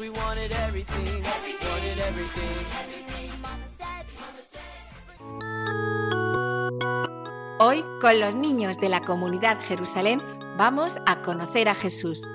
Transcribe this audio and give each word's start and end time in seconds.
We 0.00 0.08
wanted 0.08 0.50
everything, 0.66 1.22
wanted 1.22 1.98
everything. 2.00 2.54
Mama 3.42 3.68
said, 3.68 4.06
Mama 4.18 4.40
said. 4.40 4.60
Hoy, 7.60 7.84
con 8.00 8.18
los 8.18 8.34
niños 8.34 8.78
de 8.78 8.88
la 8.88 9.02
comunidad 9.02 9.60
Jerusalén, 9.60 10.22
vamos 10.56 10.96
a 11.04 11.20
conocer 11.20 11.68
a 11.68 11.74
Jesús. 11.74 12.26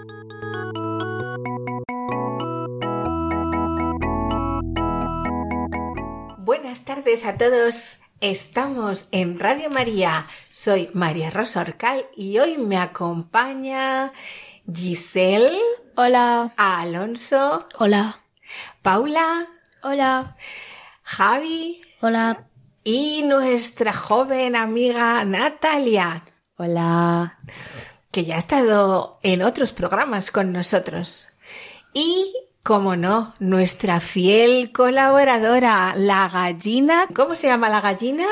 Buenas 6.38 6.86
tardes 6.86 7.26
a 7.26 7.36
todos. 7.36 7.98
Estamos 8.22 9.08
en 9.12 9.40
Radio 9.40 9.72
María. 9.72 10.28
Soy 10.52 10.92
María 10.94 11.32
Rosa 11.32 11.62
Orcal 11.62 12.06
y 12.16 12.38
hoy 12.38 12.58
me 12.58 12.78
acompaña 12.78 14.14
Giselle, 14.72 15.60
Hola. 15.98 16.52
Alonso, 16.58 17.68
Hola. 17.78 18.22
Paula, 18.82 19.48
Hola. 19.82 20.36
Javi 21.04 21.82
Hola. 22.02 22.46
y 22.84 23.24
nuestra 23.24 23.94
joven 23.94 24.56
amiga 24.56 25.24
Natalia. 25.26 26.22
Hola. 26.58 27.40
que 28.12 28.24
ya 28.24 28.36
ha 28.36 28.40
estado 28.40 29.20
en 29.24 29.42
otros 29.42 29.72
programas 29.74 30.32
con 30.32 30.54
nosotros. 30.54 31.30
Y, 31.94 32.34
como 32.64 32.96
no, 32.96 33.34
nuestra 33.40 34.00
fiel 34.00 34.72
colaboradora, 34.72 35.94
la 35.98 36.30
gallina. 36.30 37.08
¿Cómo 37.14 37.36
se 37.36 37.48
llama 37.48 37.68
la 37.70 37.82
gallina? 37.82 38.26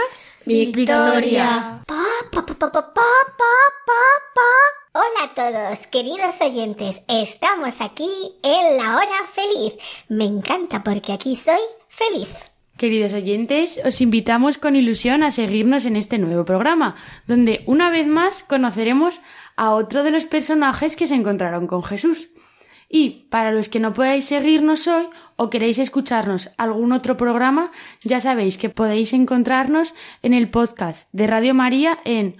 Victoria. 0.45 1.81
Pa, 1.85 2.03
pa, 2.31 2.45
pa, 2.45 2.53
pa, 2.55 2.71
pa, 2.71 2.81
pa, 2.81 2.93
pa, 2.93 4.01
pa. 4.35 4.82
Hola 4.95 5.23
a 5.23 5.33
todos, 5.33 5.87
queridos 5.87 6.39
oyentes. 6.39 7.03
Estamos 7.07 7.81
aquí 7.81 8.11
en 8.43 8.77
la 8.77 8.97
hora 8.97 9.25
feliz. 9.25 9.73
Me 10.07 10.25
encanta 10.25 10.83
porque 10.83 11.13
aquí 11.13 11.35
soy 11.35 11.57
feliz. 11.87 12.29
Queridos 12.77 13.13
oyentes, 13.13 13.81
os 13.83 14.01
invitamos 14.01 14.59
con 14.59 14.75
ilusión 14.75 15.23
a 15.23 15.31
seguirnos 15.31 15.85
en 15.85 15.95
este 15.95 16.19
nuevo 16.19 16.45
programa, 16.45 16.93
donde 17.25 17.63
una 17.65 17.89
vez 17.89 18.05
más 18.05 18.43
conoceremos 18.43 19.19
a 19.55 19.71
otro 19.71 20.03
de 20.03 20.11
los 20.11 20.27
personajes 20.27 20.95
que 20.95 21.07
se 21.07 21.15
encontraron 21.15 21.65
con 21.65 21.81
Jesús. 21.81 22.29
Y 22.87 23.25
para 23.31 23.51
los 23.51 23.69
que 23.69 23.79
no 23.79 23.93
podáis 23.93 24.25
seguirnos 24.25 24.87
hoy 24.87 25.07
o 25.37 25.49
queréis 25.49 25.79
escucharnos 25.79 26.51
algún 26.59 26.91
otro 26.91 27.17
programa, 27.17 27.71
ya 28.03 28.19
sabéis 28.19 28.59
que 28.59 28.69
podéis 28.69 29.11
encontrarnos 29.13 29.95
en 30.21 30.35
el 30.35 30.51
podcast 30.51 31.09
de 31.13 31.25
Radio 31.25 31.55
María 31.55 31.97
en 32.05 32.37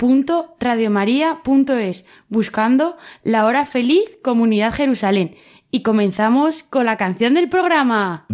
www.radiomaria.es 0.00 2.06
buscando 2.28 2.96
La 3.22 3.44
Hora 3.44 3.66
Feliz 3.66 4.18
Comunidad 4.22 4.72
Jerusalén. 4.72 5.36
Y 5.70 5.82
comenzamos 5.82 6.62
con 6.64 6.86
la 6.86 6.96
canción 6.96 7.34
del 7.34 7.48
programa. 7.48 8.26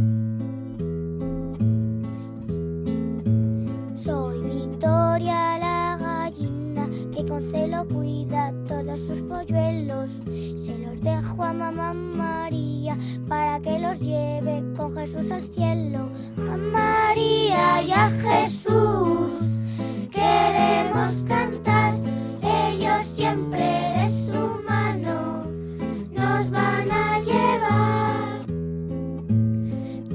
Soy 3.97 4.41
Victoria 4.41 5.59
la 5.59 5.99
gallina 6.01 6.89
que 7.15 7.27
con 7.27 7.43
celo 7.51 7.87
cuida 7.89 8.55
todos 8.67 8.99
sus 9.01 9.21
polluelos. 9.23 10.11
Se 10.57 10.79
los 10.79 10.99
dejo 11.03 11.45
a 11.45 11.53
mamá 11.53 11.93
María 11.93 12.97
para 13.29 13.61
que 13.61 13.79
los 13.81 14.01
lleve 14.01 14.65
con 14.77 14.97
Jesús 14.97 15.31
al 15.31 15.43
cielo. 15.43 16.09
A 16.39 16.57
María 16.57 17.83
y 17.83 17.93
a 17.93 18.09
Jesús 18.09 19.61
queremos 20.57 21.23
cantar. 21.29 21.95
Ellos 22.43 23.03
siempre 23.15 23.61
de 23.61 24.11
su 24.11 24.41
mano 24.69 25.43
nos 26.13 26.51
van 26.51 26.91
a 26.91 27.21
llevar. 27.21 28.47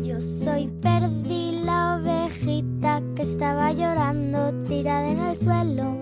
Yo 0.01 0.19
soy 0.21 0.67
Perdi, 0.81 1.61
la 1.63 1.97
ovejita 1.97 3.01
que 3.15 3.23
estaba 3.23 3.71
llorando 3.71 4.53
tirada 4.63 5.09
en 5.09 5.19
el 5.19 5.37
suelo. 5.37 5.97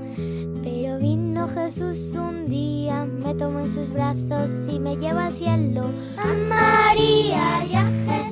Pero 0.63 0.99
vino 0.99 1.47
Jesús 1.47 2.13
un 2.15 2.47
día, 2.47 3.05
me 3.05 3.33
tomó 3.35 3.59
en 3.59 3.69
sus 3.69 3.91
brazos 3.91 4.49
y 4.69 4.79
me 4.79 4.95
lleva 4.95 5.27
al 5.27 5.33
cielo. 5.33 5.83
A 6.17 6.33
María 6.47 7.65
y 7.65 7.75
a 7.75 7.85
Jesús 8.05 8.28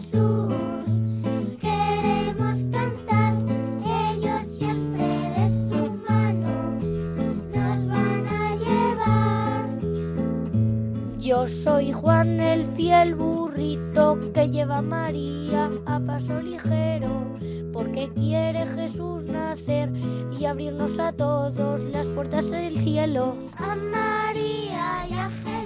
Soy 11.48 11.94
Juan 11.94 12.42
el 12.42 12.66
fiel 12.76 13.16
burrito 13.16 14.20
que 14.34 14.50
lleva 14.50 14.80
a 14.80 14.82
María 14.82 15.70
a 15.86 15.98
paso 16.00 16.42
ligero, 16.42 17.24
porque 17.72 18.10
quiere 18.14 18.66
Jesús 18.76 19.24
nacer 19.24 19.90
y 20.38 20.44
abrirnos 20.44 21.00
a 21.00 21.14
todos 21.14 21.82
las 21.90 22.06
puertas 22.08 22.52
del 22.52 22.78
cielo. 22.82 23.36
A 23.56 23.76
María 23.76 25.08
y 25.10 25.14
a 25.14 25.30
Jesús 25.30 25.57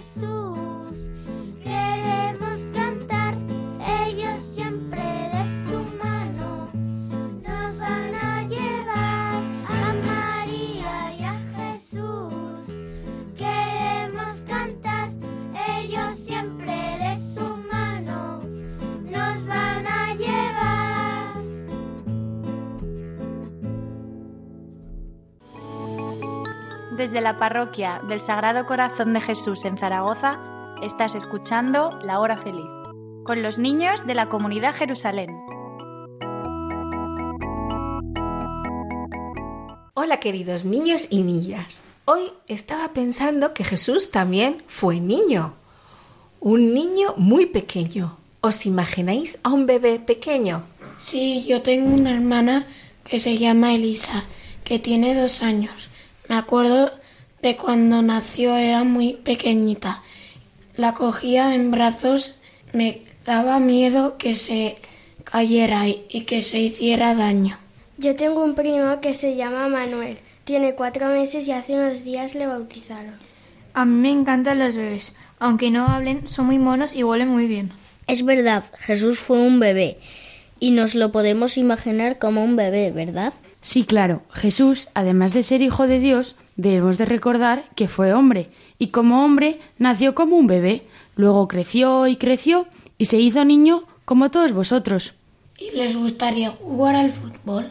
Desde 27.01 27.19
la 27.19 27.39
parroquia 27.39 27.99
del 28.07 28.21
Sagrado 28.21 28.67
Corazón 28.67 29.13
de 29.13 29.21
Jesús 29.21 29.65
en 29.65 29.75
Zaragoza, 29.75 30.37
estás 30.83 31.15
escuchando 31.15 31.97
La 32.03 32.19
Hora 32.19 32.37
Feliz, 32.37 32.69
con 33.23 33.41
los 33.41 33.57
niños 33.57 34.05
de 34.05 34.13
la 34.13 34.29
comunidad 34.29 34.75
Jerusalén. 34.75 35.35
Hola 39.95 40.19
queridos 40.19 40.63
niños 40.63 41.07
y 41.09 41.23
niñas. 41.23 41.81
Hoy 42.05 42.21
estaba 42.47 42.89
pensando 42.89 43.55
que 43.55 43.63
Jesús 43.63 44.11
también 44.11 44.61
fue 44.67 44.99
niño. 44.99 45.53
Un 46.39 46.75
niño 46.75 47.15
muy 47.17 47.47
pequeño. 47.47 48.15
¿Os 48.41 48.67
imagináis 48.67 49.39
a 49.41 49.49
un 49.49 49.65
bebé 49.65 49.97
pequeño? 49.97 50.61
Sí, 50.99 51.45
yo 51.47 51.63
tengo 51.63 51.95
una 51.95 52.11
hermana 52.11 52.67
que 53.03 53.19
se 53.19 53.39
llama 53.39 53.73
Elisa, 53.73 54.25
que 54.63 54.77
tiene 54.77 55.19
dos 55.19 55.41
años. 55.41 55.90
Me 56.31 56.37
acuerdo 56.37 56.93
de 57.41 57.57
cuando 57.57 58.01
nació, 58.01 58.55
era 58.55 58.85
muy 58.85 59.15
pequeñita. 59.15 60.01
La 60.77 60.93
cogía 60.93 61.53
en 61.55 61.71
brazos, 61.71 62.35
me 62.71 63.01
daba 63.25 63.59
miedo 63.59 64.17
que 64.17 64.35
se 64.35 64.77
cayera 65.25 65.89
y 65.89 66.05
y 66.07 66.21
que 66.21 66.41
se 66.41 66.61
hiciera 66.61 67.15
daño. 67.15 67.57
Yo 67.97 68.15
tengo 68.15 68.45
un 68.45 68.55
primo 68.55 69.01
que 69.01 69.13
se 69.13 69.35
llama 69.35 69.67
Manuel. 69.67 70.19
Tiene 70.45 70.73
cuatro 70.73 71.07
meses 71.07 71.49
y 71.49 71.51
hace 71.51 71.73
unos 71.73 72.05
días 72.05 72.33
le 72.33 72.47
bautizaron. 72.47 73.15
A 73.73 73.83
mí 73.83 73.95
me 73.95 74.11
encantan 74.11 74.59
los 74.59 74.77
bebés. 74.77 75.13
Aunque 75.37 75.69
no 75.69 75.85
hablen, 75.85 76.29
son 76.29 76.45
muy 76.45 76.59
monos 76.59 76.95
y 76.95 77.03
huelen 77.03 77.27
muy 77.27 77.45
bien. 77.45 77.73
Es 78.07 78.23
verdad, 78.23 78.63
Jesús 78.77 79.19
fue 79.19 79.37
un 79.37 79.59
bebé 79.59 79.97
y 80.61 80.71
nos 80.71 80.95
lo 80.95 81.11
podemos 81.11 81.57
imaginar 81.57 82.19
como 82.19 82.41
un 82.41 82.55
bebé, 82.55 82.91
¿verdad? 82.91 83.33
Sí, 83.61 83.83
claro, 83.83 84.23
Jesús, 84.33 84.89
además 84.95 85.33
de 85.33 85.43
ser 85.43 85.61
hijo 85.61 85.85
de 85.85 85.99
Dios, 85.99 86.35
debemos 86.55 86.97
de 86.97 87.05
recordar 87.05 87.65
que 87.75 87.87
fue 87.87 88.13
hombre, 88.13 88.49
y 88.79 88.87
como 88.87 89.23
hombre 89.23 89.59
nació 89.77 90.15
como 90.15 90.35
un 90.35 90.47
bebé, 90.47 90.81
luego 91.15 91.47
creció 91.47 92.07
y 92.07 92.15
creció 92.15 92.67
y 92.97 93.05
se 93.05 93.19
hizo 93.19 93.45
niño 93.45 93.83
como 94.03 94.31
todos 94.31 94.51
vosotros. 94.51 95.13
¿Y 95.59 95.75
les 95.75 95.95
gustaría 95.95 96.49
jugar 96.49 96.95
al 96.95 97.11
fútbol? 97.11 97.69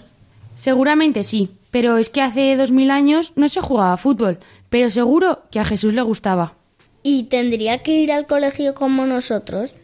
Seguramente 0.55 1.25
sí, 1.25 1.51
pero 1.73 1.97
es 1.97 2.09
que 2.09 2.23
hace 2.23 2.57
dos 2.57 2.71
mil 2.71 2.91
años 2.91 3.33
no 3.35 3.49
se 3.49 3.61
jugaba 3.61 3.97
fútbol, 3.97 4.39
pero 4.69 4.91
seguro 4.91 5.43
que 5.51 5.59
a 5.59 5.65
Jesús 5.65 5.93
le 5.93 6.03
gustaba. 6.03 6.55
¿Y 7.03 7.25
tendría 7.25 7.83
que 7.83 8.01
ir 8.01 8.13
al 8.13 8.27
colegio 8.27 8.75
como 8.75 9.07
nosotros? 9.07 9.75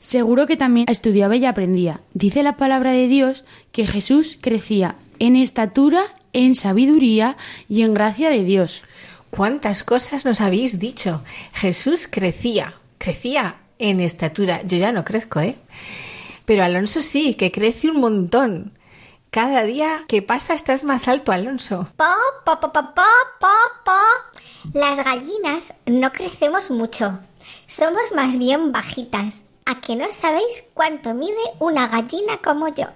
Seguro 0.00 0.46
que 0.46 0.56
también 0.56 0.86
estudiaba 0.88 1.36
y 1.36 1.46
aprendía. 1.46 2.00
Dice 2.12 2.42
la 2.42 2.56
palabra 2.56 2.92
de 2.92 3.08
Dios 3.08 3.44
que 3.72 3.86
Jesús 3.86 4.36
crecía 4.40 4.96
en 5.18 5.36
estatura, 5.36 6.14
en 6.32 6.54
sabiduría 6.54 7.36
y 7.68 7.82
en 7.82 7.94
gracia 7.94 8.30
de 8.30 8.44
Dios. 8.44 8.82
¿Cuántas 9.30 9.82
cosas 9.82 10.24
nos 10.24 10.40
habéis 10.40 10.78
dicho? 10.78 11.22
Jesús 11.54 12.08
crecía, 12.10 12.74
crecía 12.98 13.56
en 13.78 14.00
estatura. 14.00 14.62
Yo 14.64 14.78
ya 14.78 14.92
no 14.92 15.04
crezco, 15.04 15.40
¿eh? 15.40 15.56
Pero 16.44 16.64
Alonso 16.64 17.02
sí, 17.02 17.34
que 17.34 17.52
crece 17.52 17.90
un 17.90 18.00
montón. 18.00 18.72
Cada 19.30 19.64
día 19.64 20.04
que 20.08 20.22
pasa 20.22 20.54
estás 20.54 20.84
más 20.84 21.08
alto, 21.08 21.32
Alonso. 21.32 21.88
Po, 21.96 22.04
po, 22.44 22.60
po, 22.60 22.72
po, 22.72 22.82
po, 22.94 23.02
po, 23.40 23.48
po. 23.84 24.70
Las 24.72 25.04
gallinas 25.04 25.74
no 25.84 26.12
crecemos 26.12 26.70
mucho. 26.70 27.18
Somos 27.66 28.12
más 28.14 28.38
bien 28.38 28.72
bajitas. 28.72 29.42
¿A 29.66 29.80
que 29.80 29.96
no 29.96 30.10
sabéis 30.12 30.64
cuánto 30.74 31.12
mide 31.12 31.34
una 31.58 31.88
gallina 31.88 32.38
como 32.42 32.68
yo? 32.68 32.86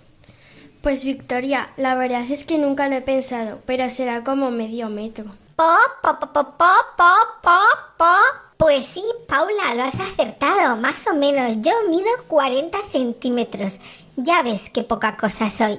Pues 0.83 1.05
Victoria, 1.05 1.71
la 1.77 1.95
verdad 1.95 2.25
es 2.31 2.47
que 2.47 2.57
nunca 2.57 2.89
lo 2.89 2.97
he 2.97 3.03
pensado, 3.03 3.61
pero 3.67 3.91
será 3.91 4.25
como 4.25 4.51
medio 4.51 4.89
metro. 4.89 5.27
Po, 5.55 5.77
po, 6.03 6.19
po, 6.19 6.33
po, 6.33 6.45
po, 6.57 6.73
po, 6.97 7.13
po, 7.43 7.59
po. 7.99 8.15
Pues 8.57 8.87
sí, 8.87 9.03
Paula, 9.29 9.75
lo 9.75 9.83
has 9.83 10.01
acertado, 10.01 10.77
más 10.77 11.07
o 11.07 11.15
menos. 11.15 11.59
Yo 11.61 11.73
mido 11.91 12.09
40 12.29 12.79
centímetros. 12.93 13.79
Ya 14.17 14.43
ves 14.43 14.71
qué 14.71 14.83
poca 14.83 15.19
cosa 15.19 15.51
soy. 15.51 15.79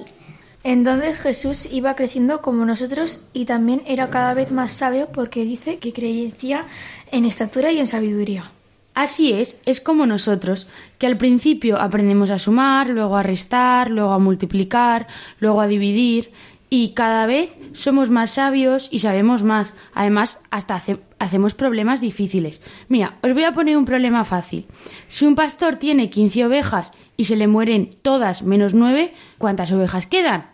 Entonces 0.62 1.18
Jesús 1.18 1.66
iba 1.70 1.96
creciendo 1.96 2.40
como 2.40 2.64
nosotros 2.64 3.24
y 3.32 3.46
también 3.46 3.82
era 3.86 4.08
cada 4.08 4.34
vez 4.34 4.52
más 4.52 4.72
sabio 4.72 5.08
porque 5.08 5.44
dice 5.44 5.78
que 5.78 5.92
crecía 5.92 6.64
en 7.10 7.24
estatura 7.24 7.72
y 7.72 7.80
en 7.80 7.88
sabiduría. 7.88 8.52
Así 8.94 9.32
es, 9.32 9.60
es 9.64 9.80
como 9.80 10.04
nosotros, 10.06 10.66
que 10.98 11.06
al 11.06 11.16
principio 11.16 11.80
aprendemos 11.80 12.30
a 12.30 12.38
sumar, 12.38 12.88
luego 12.88 13.16
a 13.16 13.22
restar, 13.22 13.90
luego 13.90 14.12
a 14.12 14.18
multiplicar, 14.18 15.06
luego 15.40 15.60
a 15.62 15.66
dividir, 15.66 16.30
y 16.68 16.90
cada 16.94 17.26
vez 17.26 17.54
somos 17.72 18.08
más 18.10 18.30
sabios 18.32 18.88
y 18.90 18.98
sabemos 19.00 19.42
más. 19.42 19.74
Además, 19.94 20.40
hasta 20.50 20.74
hace- 20.74 20.98
hacemos 21.18 21.52
problemas 21.54 22.00
difíciles. 22.00 22.60
Mira, 22.88 23.16
os 23.22 23.32
voy 23.34 23.44
a 23.44 23.52
poner 23.52 23.76
un 23.76 23.84
problema 23.84 24.24
fácil. 24.24 24.66
Si 25.06 25.24
un 25.26 25.34
pastor 25.36 25.76
tiene 25.76 26.08
15 26.10 26.44
ovejas 26.46 26.92
y 27.16 27.24
se 27.26 27.36
le 27.36 27.46
mueren 27.46 27.90
todas 28.02 28.42
menos 28.42 28.72
9, 28.74 29.12
¿cuántas 29.38 29.70
ovejas 29.72 30.06
quedan? 30.06 30.46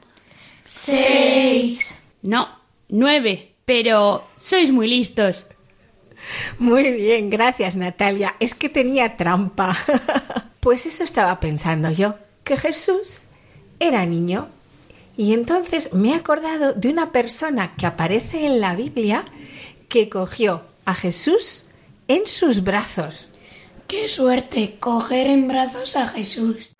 Seis. 0.65 2.03
No, 2.23 2.49
9. 2.89 3.53
Pero 3.65 4.25
sois 4.39 4.71
muy 4.73 4.89
listos. 4.89 5.47
Muy 6.59 6.93
bien, 6.93 7.31
gracias 7.31 7.77
Natalia. 7.77 8.35
Es 8.41 8.55
que 8.55 8.69
tenía 8.69 9.17
trampa. 9.17 9.77
pues 10.61 10.87
eso 10.87 11.05
estaba 11.05 11.41
pensando 11.41 11.91
yo, 11.91 12.15
que 12.45 12.57
Jesús 12.57 13.23
era 13.81 14.05
niño. 14.07 14.49
Y 15.17 15.35
entonces 15.35 15.93
me 15.93 16.11
he 16.11 16.15
acordado 16.15 16.75
de 16.75 16.89
una 16.91 17.11
persona 17.11 17.75
que 17.77 17.87
aparece 17.87 18.47
en 18.47 18.61
la 18.61 18.77
Biblia 18.77 19.25
que 19.89 20.09
cogió 20.09 20.63
a 20.85 20.95
Jesús 20.95 21.65
en 22.07 22.27
sus 22.27 22.63
brazos. 22.63 23.31
¡Qué 23.89 24.07
suerte! 24.07 24.77
Coger 24.79 25.29
en 25.29 25.49
brazos 25.49 25.97
a 25.97 26.09
Jesús. 26.09 26.77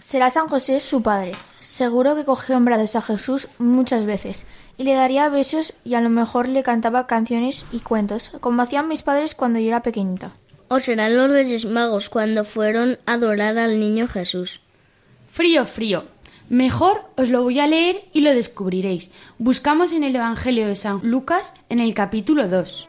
Será 0.00 0.30
San 0.30 0.48
José 0.48 0.78
su 0.78 1.02
padre. 1.02 1.32
Seguro 1.62 2.16
que 2.16 2.24
cogió 2.24 2.56
en 2.56 2.64
brazos 2.64 2.96
a 2.96 3.02
Jesús 3.02 3.46
muchas 3.60 4.04
veces 4.04 4.46
y 4.76 4.82
le 4.82 4.94
daría 4.94 5.28
besos 5.28 5.74
y 5.84 5.94
a 5.94 6.00
lo 6.00 6.10
mejor 6.10 6.48
le 6.48 6.64
cantaba 6.64 7.06
canciones 7.06 7.66
y 7.70 7.78
cuentos, 7.78 8.32
como 8.40 8.62
hacían 8.62 8.88
mis 8.88 9.04
padres 9.04 9.36
cuando 9.36 9.60
yo 9.60 9.68
era 9.68 9.80
pequeñita. 9.80 10.32
¿O 10.66 10.80
serán 10.80 11.16
los 11.16 11.30
Reyes 11.30 11.64
Magos 11.64 12.08
cuando 12.08 12.44
fueron 12.44 12.98
a 13.06 13.12
adorar 13.12 13.58
al 13.58 13.78
niño 13.78 14.08
Jesús? 14.08 14.60
Frío, 15.30 15.64
frío. 15.64 16.06
Mejor 16.48 17.04
os 17.16 17.28
lo 17.28 17.44
voy 17.44 17.60
a 17.60 17.68
leer 17.68 18.06
y 18.12 18.22
lo 18.22 18.34
descubriréis. 18.34 19.12
Buscamos 19.38 19.92
en 19.92 20.02
el 20.02 20.16
Evangelio 20.16 20.66
de 20.66 20.74
San 20.74 20.98
Lucas 21.04 21.54
en 21.68 21.78
el 21.78 21.94
capítulo 21.94 22.48
2. 22.48 22.88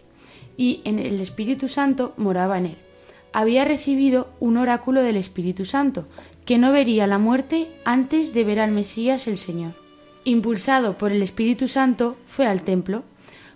y 0.57 0.81
en 0.85 0.99
el 0.99 1.19
Espíritu 1.19 1.67
Santo 1.67 2.13
moraba 2.17 2.57
en 2.57 2.65
él. 2.67 2.77
Había 3.33 3.63
recibido 3.63 4.29
un 4.39 4.57
oráculo 4.57 5.01
del 5.01 5.15
Espíritu 5.15 5.65
Santo, 5.65 6.07
que 6.45 6.57
no 6.57 6.71
vería 6.71 7.07
la 7.07 7.17
muerte 7.17 7.69
antes 7.85 8.33
de 8.33 8.43
ver 8.43 8.59
al 8.59 8.71
Mesías 8.71 9.27
el 9.27 9.37
Señor. 9.37 9.73
Impulsado 10.23 10.97
por 10.97 11.11
el 11.11 11.23
Espíritu 11.23 11.67
Santo, 11.67 12.17
fue 12.27 12.45
al 12.45 12.63
templo. 12.63 13.03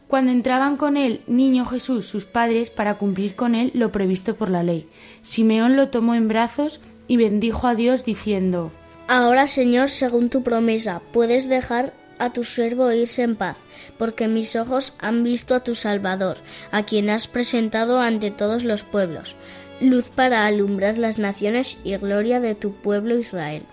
Cuando 0.08 0.32
entraban 0.32 0.78
con 0.78 0.98
él 0.98 1.22
niño 1.28 1.66
Jesús 1.66 2.06
sus 2.06 2.26
padres 2.26 2.70
para 2.70 2.98
cumplir 2.98 3.36
con 3.36 3.56
él 3.56 3.72
lo 3.74 3.92
previsto 3.92 4.36
por 4.36 4.50
la 4.50 4.64
ley, 4.64 4.88
Simeón 5.22 5.76
lo 5.76 5.90
tomó 5.90 6.16
en 6.16 6.28
brazos 6.28 6.80
y 7.08 7.18
bendijo 7.18 7.68
a 7.68 7.76
Dios 7.76 8.06
diciendo 8.06 8.72
Ahora, 9.08 9.48
Señor, 9.48 9.90
según 9.90 10.30
tu 10.30 10.42
promesa, 10.42 11.02
puedes 11.12 11.48
dejar 11.50 11.94
a 12.20 12.32
tu 12.32 12.44
siervo 12.44 12.92
irse 12.92 13.24
en 13.24 13.36
paz, 13.36 13.58
porque 13.98 14.28
mis 14.28 14.56
ojos 14.56 14.94
han 15.00 15.24
visto 15.24 15.56
a 15.56 15.64
tu 15.64 15.76
Salvador, 15.76 16.38
a 16.72 16.84
quien 16.84 17.10
has 17.10 17.28
presentado 17.28 18.00
ante 18.00 18.32
todos 18.32 18.64
los 18.64 18.84
pueblos, 18.84 19.36
luz 19.80 20.10
para 20.10 20.46
alumbrar 20.46 20.98
las 20.98 21.18
naciones 21.18 21.78
y 21.84 21.96
gloria 21.98 22.40
de 22.40 22.56
tu 22.56 22.74
pueblo 22.74 23.18
Israel. 23.18 23.66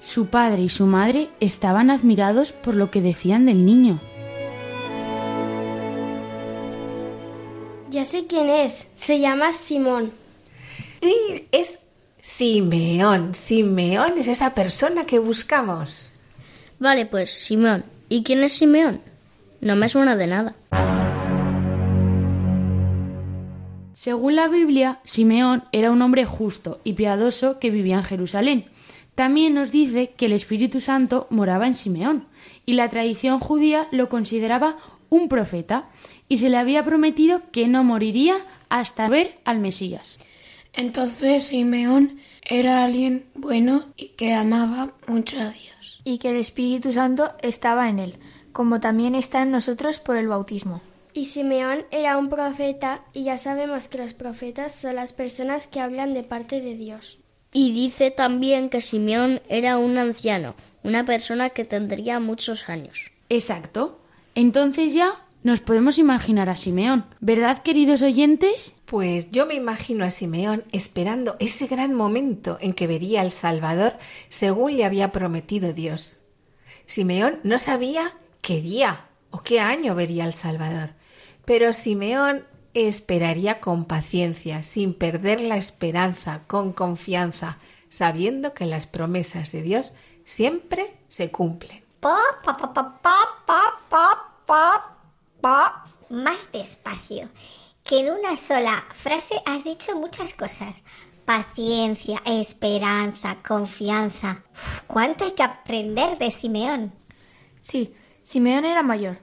Su 0.00 0.26
padre 0.26 0.62
y 0.62 0.68
su 0.68 0.86
madre 0.86 1.30
estaban 1.40 1.90
admirados 1.90 2.52
por 2.52 2.76
lo 2.76 2.90
que 2.90 3.00
decían 3.00 3.46
del 3.46 3.64
niño. 3.64 4.00
Ya 7.88 8.04
sé 8.04 8.26
quién 8.26 8.50
es. 8.50 8.86
Se 8.96 9.18
llama 9.20 9.52
Simón. 9.52 10.12
Y 11.00 11.44
es 11.52 11.80
Simeón. 12.20 13.34
Simeón 13.34 14.18
es 14.18 14.26
esa 14.26 14.54
persona 14.54 15.06
que 15.06 15.18
buscamos. 15.18 16.10
Vale, 16.84 17.06
pues, 17.06 17.30
Simeón. 17.30 17.82
¿Y 18.10 18.24
quién 18.24 18.44
es 18.44 18.52
Simeón? 18.52 19.00
No 19.62 19.74
me 19.74 19.88
suena 19.88 20.16
de 20.16 20.26
nada. 20.26 20.54
Según 23.94 24.36
la 24.36 24.48
Biblia, 24.48 25.00
Simeón 25.02 25.64
era 25.72 25.90
un 25.90 26.02
hombre 26.02 26.26
justo 26.26 26.82
y 26.84 26.92
piadoso 26.92 27.58
que 27.58 27.70
vivía 27.70 27.96
en 27.96 28.04
Jerusalén. 28.04 28.66
También 29.14 29.54
nos 29.54 29.70
dice 29.70 30.12
que 30.14 30.26
el 30.26 30.32
Espíritu 30.32 30.82
Santo 30.82 31.26
moraba 31.30 31.66
en 31.66 31.74
Simeón, 31.74 32.26
y 32.66 32.74
la 32.74 32.90
tradición 32.90 33.40
judía 33.40 33.88
lo 33.90 34.10
consideraba 34.10 34.76
un 35.08 35.30
profeta, 35.30 35.86
y 36.28 36.36
se 36.36 36.50
le 36.50 36.58
había 36.58 36.84
prometido 36.84 37.40
que 37.50 37.66
no 37.66 37.82
moriría 37.82 38.36
hasta 38.68 39.08
ver 39.08 39.38
al 39.46 39.58
Mesías. 39.58 40.18
Entonces 40.74 41.44
Simeón 41.44 42.18
era 42.42 42.84
alguien 42.84 43.24
bueno 43.34 43.84
y 43.96 44.08
que 44.08 44.34
amaba 44.34 44.92
mucho 45.06 45.40
a 45.40 45.48
Dios. 45.48 45.73
Y 46.04 46.18
que 46.18 46.30
el 46.30 46.36
Espíritu 46.36 46.92
Santo 46.92 47.32
estaba 47.42 47.88
en 47.88 47.98
él, 47.98 48.18
como 48.52 48.80
también 48.80 49.14
está 49.14 49.42
en 49.42 49.50
nosotros 49.50 50.00
por 50.00 50.16
el 50.16 50.28
bautismo. 50.28 50.80
Y 51.12 51.26
Simeón 51.26 51.86
era 51.90 52.18
un 52.18 52.28
profeta 52.28 53.02
y 53.12 53.24
ya 53.24 53.38
sabemos 53.38 53.88
que 53.88 53.98
los 53.98 54.14
profetas 54.14 54.74
son 54.74 54.96
las 54.96 55.12
personas 55.12 55.66
que 55.66 55.80
hablan 55.80 56.12
de 56.12 56.24
parte 56.24 56.60
de 56.60 56.76
Dios. 56.76 57.18
Y 57.52 57.72
dice 57.72 58.10
también 58.10 58.68
que 58.68 58.80
Simeón 58.80 59.40
era 59.48 59.78
un 59.78 59.96
anciano, 59.96 60.56
una 60.82 61.04
persona 61.04 61.50
que 61.50 61.64
tendría 61.64 62.18
muchos 62.18 62.68
años. 62.68 63.12
Exacto. 63.28 64.00
Entonces 64.34 64.92
ya 64.92 65.24
nos 65.44 65.60
podemos 65.60 65.98
imaginar 65.98 66.48
a 66.48 66.56
Simeón. 66.56 67.04
¿Verdad, 67.20 67.62
queridos 67.62 68.02
oyentes? 68.02 68.74
Pues 68.86 69.30
yo 69.30 69.46
me 69.46 69.54
imagino 69.54 70.04
a 70.04 70.10
Simeón 70.10 70.64
esperando 70.70 71.36
ese 71.38 71.66
gran 71.66 71.94
momento 71.94 72.58
en 72.60 72.74
que 72.74 72.86
vería 72.86 73.22
al 73.22 73.32
Salvador 73.32 73.94
según 74.28 74.76
le 74.76 74.84
había 74.84 75.10
prometido 75.10 75.72
Dios. 75.72 76.20
Simeón 76.86 77.40
no 77.44 77.58
sabía 77.58 78.12
qué 78.42 78.60
día 78.60 79.06
o 79.30 79.40
qué 79.40 79.60
año 79.60 79.94
vería 79.94 80.24
al 80.24 80.34
Salvador, 80.34 80.90
pero 81.46 81.72
Simeón 81.72 82.44
esperaría 82.74 83.60
con 83.60 83.84
paciencia, 83.84 84.62
sin 84.62 84.92
perder 84.94 85.40
la 85.40 85.56
esperanza, 85.56 86.42
con 86.46 86.72
confianza, 86.72 87.58
sabiendo 87.88 88.52
que 88.52 88.66
las 88.66 88.86
promesas 88.86 89.52
de 89.52 89.62
Dios 89.62 89.92
siempre 90.24 90.94
se 91.08 91.30
cumplen. 91.30 91.84
Pa, 92.00 92.18
pa, 92.44 92.56
pa, 92.56 92.72
pa, 92.74 93.00
pa, 93.46 93.80
pa, 94.46 94.96
pa. 95.40 95.86
Más 96.10 96.52
despacio 96.52 97.30
que 97.84 98.00
en 98.00 98.10
una 98.10 98.34
sola 98.34 98.82
frase 98.92 99.34
has 99.44 99.62
dicho 99.62 99.94
muchas 99.94 100.32
cosas. 100.32 100.82
Paciencia, 101.26 102.22
esperanza, 102.24 103.36
confianza. 103.46 104.42
Uf, 104.54 104.80
¿Cuánto 104.86 105.24
hay 105.24 105.32
que 105.32 105.42
aprender 105.42 106.16
de 106.18 106.30
Simeón? 106.30 106.92
Sí, 107.60 107.94
Simeón 108.22 108.64
era 108.64 108.82
mayor. 108.82 109.18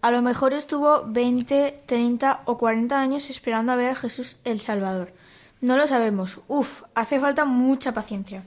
A 0.00 0.10
lo 0.10 0.22
mejor 0.22 0.54
estuvo 0.54 1.04
20, 1.06 1.82
30 1.84 2.42
o 2.46 2.56
40 2.56 2.98
años 2.98 3.28
esperando 3.28 3.72
a 3.72 3.76
ver 3.76 3.90
a 3.90 3.94
Jesús 3.94 4.38
el 4.44 4.60
Salvador. 4.60 5.12
No 5.60 5.76
lo 5.76 5.86
sabemos. 5.86 6.40
Uf, 6.48 6.84
hace 6.94 7.20
falta 7.20 7.44
mucha 7.44 7.92
paciencia. 7.92 8.44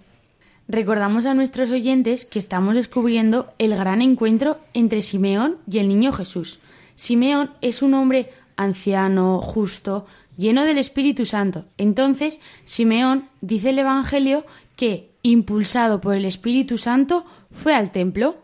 Recordamos 0.67 1.25
a 1.27 1.35
nuestros 1.35 1.69
oyentes 1.69 2.25
que 2.25 2.39
estamos 2.39 2.75
descubriendo 2.75 3.53
el 3.59 3.75
gran 3.75 4.01
encuentro 4.01 4.57
entre 4.73 5.01
Simeón 5.03 5.57
y 5.69 5.77
el 5.77 5.87
niño 5.87 6.11
Jesús. 6.11 6.59
Simeón 6.95 7.51
es 7.61 7.81
un 7.81 7.93
hombre 7.93 8.33
anciano, 8.59 9.41
justo, 9.41 10.05
lleno 10.37 10.65
del 10.65 10.77
Espíritu 10.77 11.25
Santo. 11.25 11.65
Entonces, 11.77 12.41
Simeón 12.65 13.29
dice 13.39 13.69
el 13.69 13.79
Evangelio 13.79 14.45
que, 14.75 15.09
impulsado 15.23 16.01
por 16.01 16.15
el 16.15 16.25
Espíritu 16.25 16.77
Santo, 16.77 17.25
fue 17.51 17.73
al 17.73 17.91
templo. 17.91 18.35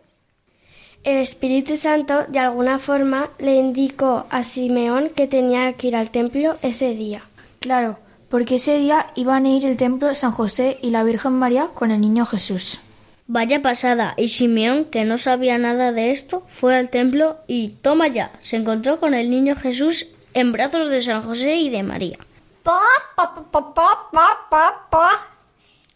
El 1.03 1.17
Espíritu 1.17 1.75
Santo 1.75 2.25
de 2.29 2.39
alguna 2.39 2.79
forma 2.79 3.29
le 3.39 3.55
indicó 3.55 4.25
a 4.29 4.43
Simeón 4.43 5.09
que 5.13 5.27
tenía 5.27 5.73
que 5.73 5.89
ir 5.89 5.95
al 5.97 6.11
templo 6.11 6.55
ese 6.61 6.95
día. 6.95 7.23
Claro, 7.59 7.99
porque 8.29 8.55
ese 8.55 8.77
día 8.79 9.07
iban 9.15 9.45
a 9.45 9.49
ir 9.49 9.65
el 9.65 9.75
templo 9.75 10.07
de 10.07 10.15
San 10.15 10.31
José 10.31 10.79
y 10.81 10.91
la 10.91 11.03
Virgen 11.03 11.33
María 11.33 11.67
con 11.73 11.91
el 11.91 11.99
niño 11.99 12.25
Jesús. 12.25 12.79
Vaya 13.27 13.61
pasada. 13.61 14.13
Y 14.17 14.27
Simeón, 14.27 14.85
que 14.85 15.03
no 15.03 15.17
sabía 15.17 15.57
nada 15.57 15.91
de 15.91 16.11
esto, 16.11 16.43
fue 16.47 16.75
al 16.75 16.89
templo 16.89 17.37
y 17.47 17.69
toma 17.81 18.07
ya, 18.07 18.31
se 18.39 18.55
encontró 18.55 18.99
con 18.99 19.13
el 19.13 19.29
niño 19.29 19.55
Jesús 19.55 20.07
en 20.33 20.51
brazos 20.51 20.89
de 20.89 21.01
San 21.01 21.23
José 21.23 21.55
y 21.55 21.69
de 21.69 21.81
María. 21.81 22.17
Pa, 22.61 22.79
pa, 23.15 23.33
pa, 23.33 23.51
pa, 23.51 23.73
pa, 23.73 24.09
pa, 24.11 24.47
pa, 24.49 24.87
pa. 24.91 25.27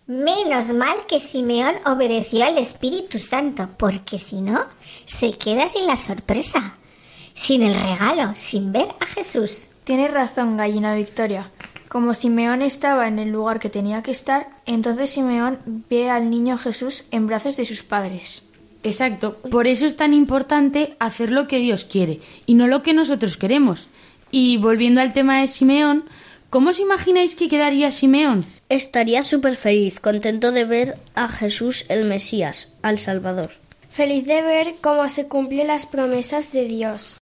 Menos 0.08 0.70
mal 0.70 1.06
que 1.08 1.20
Simeón 1.20 1.76
obedeció 1.86 2.44
al 2.46 2.58
Espíritu 2.58 3.20
Santo, 3.20 3.70
porque 3.78 4.18
si 4.18 4.42
no, 4.42 4.66
se 5.06 5.34
queda 5.34 5.70
sin 5.70 5.86
la 5.86 5.98
sorpresa, 5.98 6.78
sin 7.36 7.62
el 7.62 7.76
regalo, 7.76 8.34
sin 8.36 8.72
ver 8.72 8.88
a 9.00 9.06
Jesús. 9.06 9.70
Tienes 9.84 10.12
razón, 10.12 10.58
gallina 10.58 10.96
Victoria. 10.96 11.52
Como 11.90 12.14
Simeón 12.14 12.62
estaba 12.62 13.08
en 13.08 13.18
el 13.18 13.32
lugar 13.32 13.60
que 13.60 13.72
tenía 13.72 14.04
que 14.04 14.12
estar, 14.12 14.48
entonces 14.68 15.10
Simeón 15.10 15.58
ve 15.90 16.12
al 16.12 16.30
niño 16.30 16.56
Jesús 16.60 17.06
en 17.10 17.26
brazos 17.26 17.58
de 17.58 17.66
sus 17.66 17.82
padres. 17.82 18.44
Exacto. 18.84 19.38
Por 19.50 19.66
eso 19.66 19.88
es 19.88 19.98
tan 19.98 20.14
importante 20.14 20.96
hacer 21.00 21.32
lo 21.32 21.48
que 21.48 21.58
Dios 21.58 21.86
quiere 21.86 22.20
y 22.46 22.54
no 22.54 22.68
lo 22.68 22.84
que 22.84 22.94
nosotros 22.94 23.38
queremos. 23.38 23.88
Y 24.30 24.58
volviendo 24.58 25.02
al 25.02 25.14
tema 25.14 25.42
de 25.42 25.48
Simeón, 25.48 26.06
¿cómo 26.52 26.70
os 26.70 26.80
imagináis 26.80 27.36
que 27.36 27.50
quedaría 27.50 27.90
Simeón? 27.90 28.46
Estaría 28.70 29.24
súper 29.24 29.56
feliz, 29.56 30.00
contento 30.00 30.52
de 30.52 30.66
ver 30.66 31.00
a 31.16 31.28
Jesús 31.28 31.86
el 31.90 32.06
Mesías, 32.06 32.72
al 32.84 33.00
Salvador. 33.00 33.50
Feliz 33.90 34.28
de 34.28 34.44
ver 34.44 34.76
cómo 34.80 35.10
se 35.10 35.28
cumplen 35.28 35.66
las 35.66 35.88
promesas 35.88 36.52
de 36.52 36.66
Dios. 36.66 37.18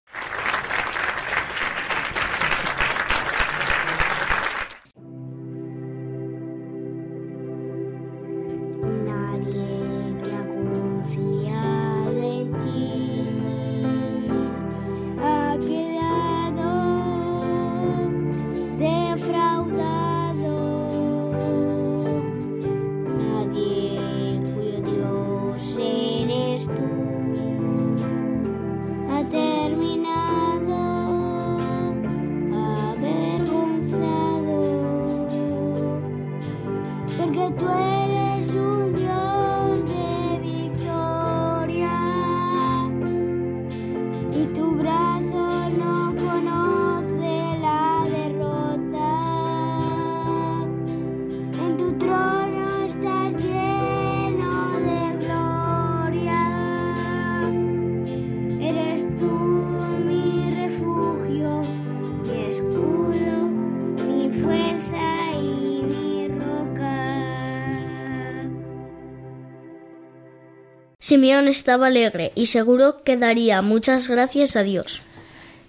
Simeón 71.07 71.47
estaba 71.47 71.87
alegre 71.87 72.33
y 72.35 72.47
seguro 72.47 73.01
que 73.05 73.15
daría 73.15 73.61
muchas 73.61 74.09
gracias 74.09 74.57
a 74.57 74.63
Dios. 74.63 74.99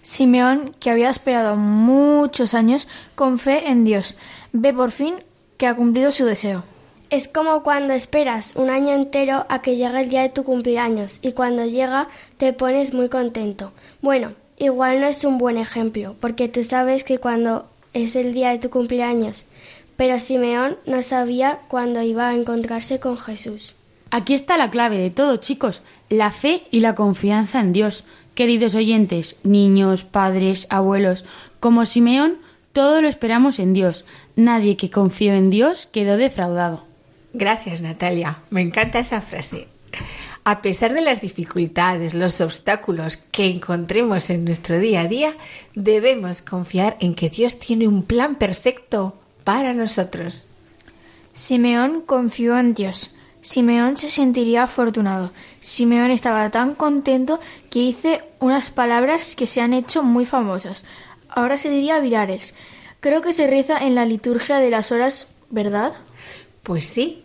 Simeón, 0.03 0.73
que 0.81 0.91
había 0.91 1.11
esperado 1.11 1.55
muchos 1.55 2.55
años 2.55 2.89
con 3.15 3.39
fe 3.39 3.69
en 3.69 3.85
Dios, 3.85 4.17
ve 4.53 4.75
por 4.75 4.91
fin 4.91 5.15
que 5.57 5.69
ha 5.69 5.77
cumplido 5.77 6.11
su 6.11 6.25
deseo. 6.25 6.65
Es 7.09 7.29
como 7.29 7.63
cuando 7.63 7.93
esperas 7.93 8.57
un 8.57 8.69
año 8.69 8.93
entero 8.93 9.47
a 9.49 9.63
que 9.63 9.77
llegue 9.77 10.01
el 10.01 10.09
día 10.09 10.23
de 10.23 10.31
tu 10.31 10.43
cumpleaños 10.43 11.21
y 11.23 11.31
cuando 11.31 11.65
llega 11.65 12.09
te 12.37 12.53
pones 12.53 12.93
muy 12.93 13.09
contento. 13.09 13.71
Bueno, 14.03 14.33
igual 14.59 15.01
no 15.01 15.07
es 15.07 15.23
un 15.23 15.39
buen 15.39 15.57
ejemplo, 15.57 16.17
porque 16.19 16.49
tú 16.49 16.65
sabes 16.65 17.05
que 17.05 17.19
cuando 17.19 17.65
es 17.93 18.17
el 18.17 18.35
día 18.35 18.51
de 18.51 18.59
tu 18.59 18.71
cumpleaños, 18.71 19.45
pero 19.97 20.19
Simeón 20.19 20.79
no 20.85 21.01
sabía 21.03 21.61
cuándo 21.69 22.03
iba 22.03 22.29
a 22.29 22.35
encontrarse 22.35 22.99
con 22.99 23.17
Jesús. 23.17 23.77
Aquí 24.11 24.35
está 24.35 24.57
la 24.57 24.71
clave 24.71 24.99
de 24.99 25.11
todo, 25.11 25.37
chicos, 25.37 25.83
la 26.09 26.31
fe 26.31 26.63
y 26.71 26.81
la 26.81 26.95
confianza 26.95 27.61
en 27.61 27.73
Dios. 27.73 28.05
Queridos 28.35 28.75
oyentes, 28.75 29.41
niños, 29.45 30.05
padres, 30.05 30.67
abuelos, 30.71 31.25
como 31.61 31.85
Simeón, 31.85 32.39
todo 32.73 33.03
lo 33.03 33.09
esperamos 33.09 33.59
en 33.59 33.73
Dios. 33.73 34.05
Nadie 34.37 34.77
que 34.77 34.91
confió 34.91 35.35
en 35.35 35.51
Dios 35.51 35.87
quedó 35.87 36.17
defraudado. 36.17 36.85
Gracias, 37.35 37.83
Natalia. 37.83 38.39
Me 38.51 38.63
encanta 38.63 39.01
esa 39.01 39.21
frase. 39.21 39.67
A 40.45 40.63
pesar 40.63 40.95
de 40.95 41.03
las 41.03 41.21
dificultades, 41.21 42.15
los 42.15 42.41
obstáculos 42.41 43.19
que 43.19 43.47
encontremos 43.47 44.31
en 44.31 44.45
nuestro 44.45 44.79
día 44.79 45.03
a 45.03 45.09
día, 45.09 45.35
debemos 45.75 46.41
confiar 46.41 46.97
en 47.01 47.15
que 47.15 47.29
Dios 47.29 47.59
tiene 47.59 47.87
un 47.87 48.03
plan 48.03 48.37
perfecto 48.37 49.15
para 49.45 49.75
nosotros. 49.75 50.47
Simeón 51.35 52.01
confió 52.01 52.59
en 52.59 52.73
Dios. 52.73 53.15
Simeón 53.41 53.97
se 53.97 54.11
sentiría 54.11 54.65
afortunado. 54.65 55.31
Simeón 55.61 56.11
estaba 56.11 56.51
tan 56.51 56.75
contento 56.75 57.41
que 57.71 57.81
hice 57.81 58.23
unas 58.41 58.71
palabras 58.71 59.37
que 59.37 59.47
se 59.47 59.61
han 59.61 59.73
hecho 59.73 60.03
muy 60.03 60.27
famosas. 60.27 60.85
Ahora 61.29 61.59
se 61.59 61.71
diría 61.71 62.01
virales. 62.01 62.55
Creo 63.01 63.23
que 63.23 63.33
se 63.33 63.47
reza 63.47 63.79
en 63.79 63.95
la 63.95 64.05
liturgia 64.05 64.59
de 64.59 64.71
las 64.71 64.91
horas, 64.93 65.29
¿verdad? 65.51 65.93
Pues 66.63 66.87
sí. 66.87 67.23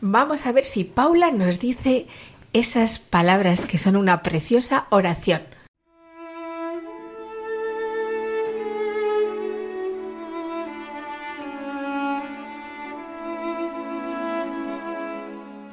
Vamos 0.00 0.46
a 0.46 0.52
ver 0.52 0.64
si 0.64 0.84
Paula 0.84 1.32
nos 1.32 1.58
dice 1.58 2.06
esas 2.52 2.98
palabras 2.98 3.66
que 3.66 3.78
son 3.78 3.96
una 3.96 4.22
preciosa 4.22 4.86
oración. 4.90 5.42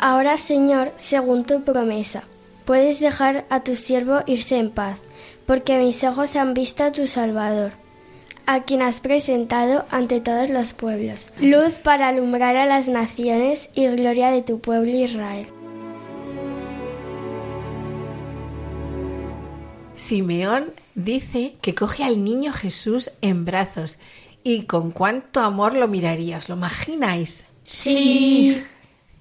Ahora, 0.07 0.37
Señor, 0.37 0.93
según 0.97 1.41
tu 1.41 1.63
promesa, 1.63 2.21
puedes 2.63 2.99
dejar 2.99 3.43
a 3.49 3.63
tu 3.63 3.75
siervo 3.75 4.19
irse 4.27 4.57
en 4.57 4.69
paz, 4.69 4.99
porque 5.47 5.79
mis 5.79 6.03
ojos 6.03 6.35
han 6.35 6.53
visto 6.53 6.83
a 6.83 6.91
tu 6.91 7.07
Salvador, 7.07 7.71
a 8.45 8.61
quien 8.65 8.83
has 8.83 9.01
presentado 9.01 9.83
ante 9.89 10.21
todos 10.21 10.51
los 10.51 10.73
pueblos, 10.73 11.29
luz 11.41 11.79
para 11.81 12.09
alumbrar 12.09 12.55
a 12.55 12.67
las 12.67 12.87
naciones 12.87 13.71
y 13.73 13.87
gloria 13.87 14.29
de 14.29 14.43
tu 14.43 14.59
pueblo 14.59 14.91
Israel. 14.91 15.47
Simeón 19.95 20.71
dice 20.93 21.53
que 21.63 21.73
coge 21.73 22.03
al 22.03 22.23
niño 22.23 22.53
Jesús 22.53 23.09
en 23.21 23.43
brazos 23.43 23.97
y 24.43 24.65
con 24.65 24.91
cuánto 24.91 25.39
amor 25.39 25.73
lo 25.73 25.87
mirarías, 25.87 26.47
¿lo 26.47 26.57
imagináis? 26.57 27.45
Sí. 27.63 28.61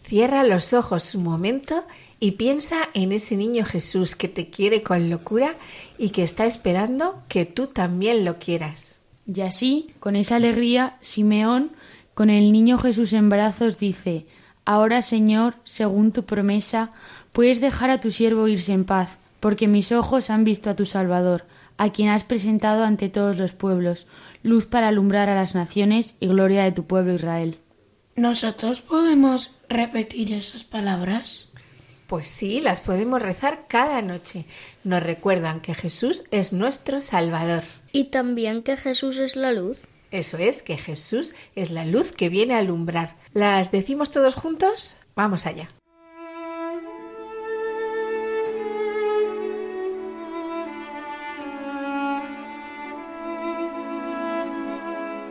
Cierra 0.06 0.44
los 0.44 0.72
ojos 0.74 1.14
un 1.14 1.24
momento 1.24 1.84
y 2.20 2.32
piensa 2.32 2.88
en 2.92 3.12
ese 3.12 3.36
niño 3.36 3.64
Jesús 3.64 4.14
que 4.14 4.28
te 4.28 4.50
quiere 4.50 4.82
con 4.82 5.08
locura 5.10 5.54
y 5.98 6.10
que 6.10 6.22
está 6.22 6.46
esperando 6.46 7.22
que 7.28 7.46
tú 7.46 7.66
también 7.68 8.24
lo 8.24 8.38
quieras. 8.38 8.98
Y 9.26 9.40
así, 9.40 9.88
con 10.00 10.16
esa 10.16 10.36
alegría, 10.36 10.98
Simeón, 11.00 11.70
con 12.12 12.28
el 12.28 12.52
niño 12.52 12.78
Jesús 12.78 13.12
en 13.14 13.30
brazos, 13.30 13.78
dice 13.78 14.26
Ahora, 14.66 15.02
Señor, 15.02 15.54
según 15.64 16.12
tu 16.12 16.24
promesa, 16.24 16.92
puedes 17.32 17.60
dejar 17.60 17.90
a 17.90 18.00
tu 18.00 18.10
siervo 18.10 18.48
irse 18.48 18.72
en 18.72 18.84
paz, 18.84 19.18
porque 19.40 19.68
mis 19.68 19.92
ojos 19.92 20.30
han 20.30 20.44
visto 20.44 20.70
a 20.70 20.76
tu 20.76 20.86
Salvador, 20.86 21.44
a 21.76 21.90
quien 21.90 22.08
has 22.08 22.24
presentado 22.24 22.84
ante 22.84 23.08
todos 23.08 23.36
los 23.36 23.52
pueblos, 23.52 24.06
luz 24.42 24.66
para 24.66 24.88
alumbrar 24.88 25.28
a 25.28 25.34
las 25.34 25.54
naciones 25.54 26.16
y 26.20 26.28
gloria 26.28 26.64
de 26.64 26.72
tu 26.72 26.84
pueblo 26.84 27.14
Israel. 27.14 27.58
¿Nosotros 28.16 28.80
podemos 28.80 29.53
repetir 29.68 30.32
esas 30.32 30.64
palabras? 30.64 31.48
Pues 32.06 32.28
sí, 32.28 32.60
las 32.60 32.80
podemos 32.80 33.22
rezar 33.22 33.64
cada 33.66 34.02
noche. 34.02 34.44
Nos 34.84 35.02
recuerdan 35.02 35.60
que 35.60 35.74
Jesús 35.74 36.24
es 36.30 36.52
nuestro 36.52 37.00
Salvador. 37.00 37.62
Y 37.92 38.04
también 38.04 38.62
que 38.62 38.76
Jesús 38.76 39.16
es 39.18 39.36
la 39.36 39.52
luz. 39.52 39.80
Eso 40.10 40.38
es, 40.38 40.62
que 40.62 40.76
Jesús 40.76 41.34
es 41.56 41.70
la 41.70 41.84
luz 41.84 42.12
que 42.12 42.28
viene 42.28 42.54
a 42.54 42.58
alumbrar. 42.58 43.16
¿Las 43.32 43.72
decimos 43.72 44.10
todos 44.10 44.34
juntos? 44.34 44.96
Vamos 45.16 45.46
allá. 45.46 45.68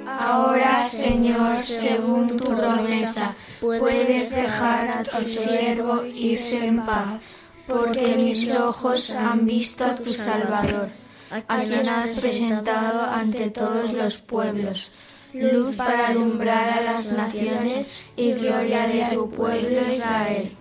Ahora, 0.06 0.88
Señor, 0.88 1.58
según 1.58 2.38
tu 2.38 2.56
promesa, 2.56 3.36
puedes 3.64 4.30
dejar 4.30 4.90
a 4.90 5.04
tu 5.04 5.26
siervo 5.26 6.06
irse 6.06 6.66
en 6.66 6.86
paz, 6.86 7.22
porque 7.66 8.16
mis 8.16 8.54
ojos 8.56 9.12
han 9.12 9.46
visto 9.46 9.86
a 9.86 9.96
tu 9.96 10.14
Salvador, 10.14 10.90
a 11.32 11.64
quien 11.64 11.88
has 11.88 12.20
presentado 12.20 13.02
ante 13.02 13.50
todos 13.50 13.94
los 13.94 14.20
pueblos, 14.22 14.92
luz 15.34 15.76
para 15.78 16.08
alumbrar 16.08 16.70
a 16.78 16.82
las 16.82 17.12
naciones 17.12 18.04
y 18.18 18.34
gloria 18.34 18.88
de 18.88 19.16
tu 19.16 19.30
pueblo 19.30 19.94
Israel. 19.94 20.58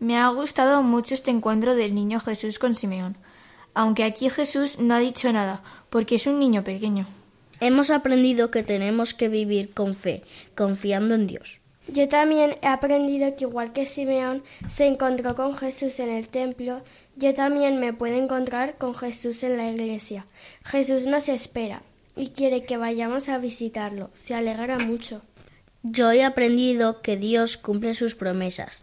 Me 0.00 0.18
ha 0.18 0.28
gustado 0.28 0.82
mucho 0.82 1.14
este 1.14 1.30
encuentro 1.30 1.74
del 1.74 1.94
niño 1.94 2.20
Jesús 2.20 2.58
con 2.58 2.74
Simeón, 2.74 3.16
aunque 3.72 4.04
aquí 4.04 4.28
Jesús 4.28 4.78
no 4.78 4.94
ha 4.94 4.98
dicho 4.98 5.32
nada, 5.32 5.62
porque 5.88 6.16
es 6.16 6.26
un 6.26 6.38
niño 6.38 6.62
pequeño. 6.62 7.06
Hemos 7.64 7.88
aprendido 7.88 8.50
que 8.50 8.62
tenemos 8.62 9.14
que 9.14 9.30
vivir 9.30 9.72
con 9.72 9.94
fe, 9.94 10.20
confiando 10.54 11.14
en 11.14 11.26
Dios. 11.26 11.60
Yo 11.88 12.08
también 12.08 12.56
he 12.60 12.66
aprendido 12.66 13.34
que 13.36 13.44
igual 13.44 13.72
que 13.72 13.86
Simeón 13.86 14.42
se 14.68 14.84
encontró 14.84 15.34
con 15.34 15.54
Jesús 15.54 15.98
en 15.98 16.10
el 16.10 16.28
templo, 16.28 16.82
yo 17.16 17.32
también 17.32 17.80
me 17.80 17.94
puedo 17.94 18.16
encontrar 18.16 18.76
con 18.76 18.94
Jesús 18.94 19.42
en 19.44 19.56
la 19.56 19.70
iglesia. 19.70 20.26
Jesús 20.62 21.06
nos 21.06 21.30
espera 21.30 21.82
y 22.14 22.32
quiere 22.32 22.64
que 22.64 22.76
vayamos 22.76 23.30
a 23.30 23.38
visitarlo. 23.38 24.10
Se 24.12 24.34
alegra 24.34 24.78
mucho. 24.80 25.22
Yo 25.82 26.12
he 26.12 26.22
aprendido 26.22 27.00
que 27.00 27.16
Dios 27.16 27.56
cumple 27.56 27.94
sus 27.94 28.14
promesas. 28.14 28.82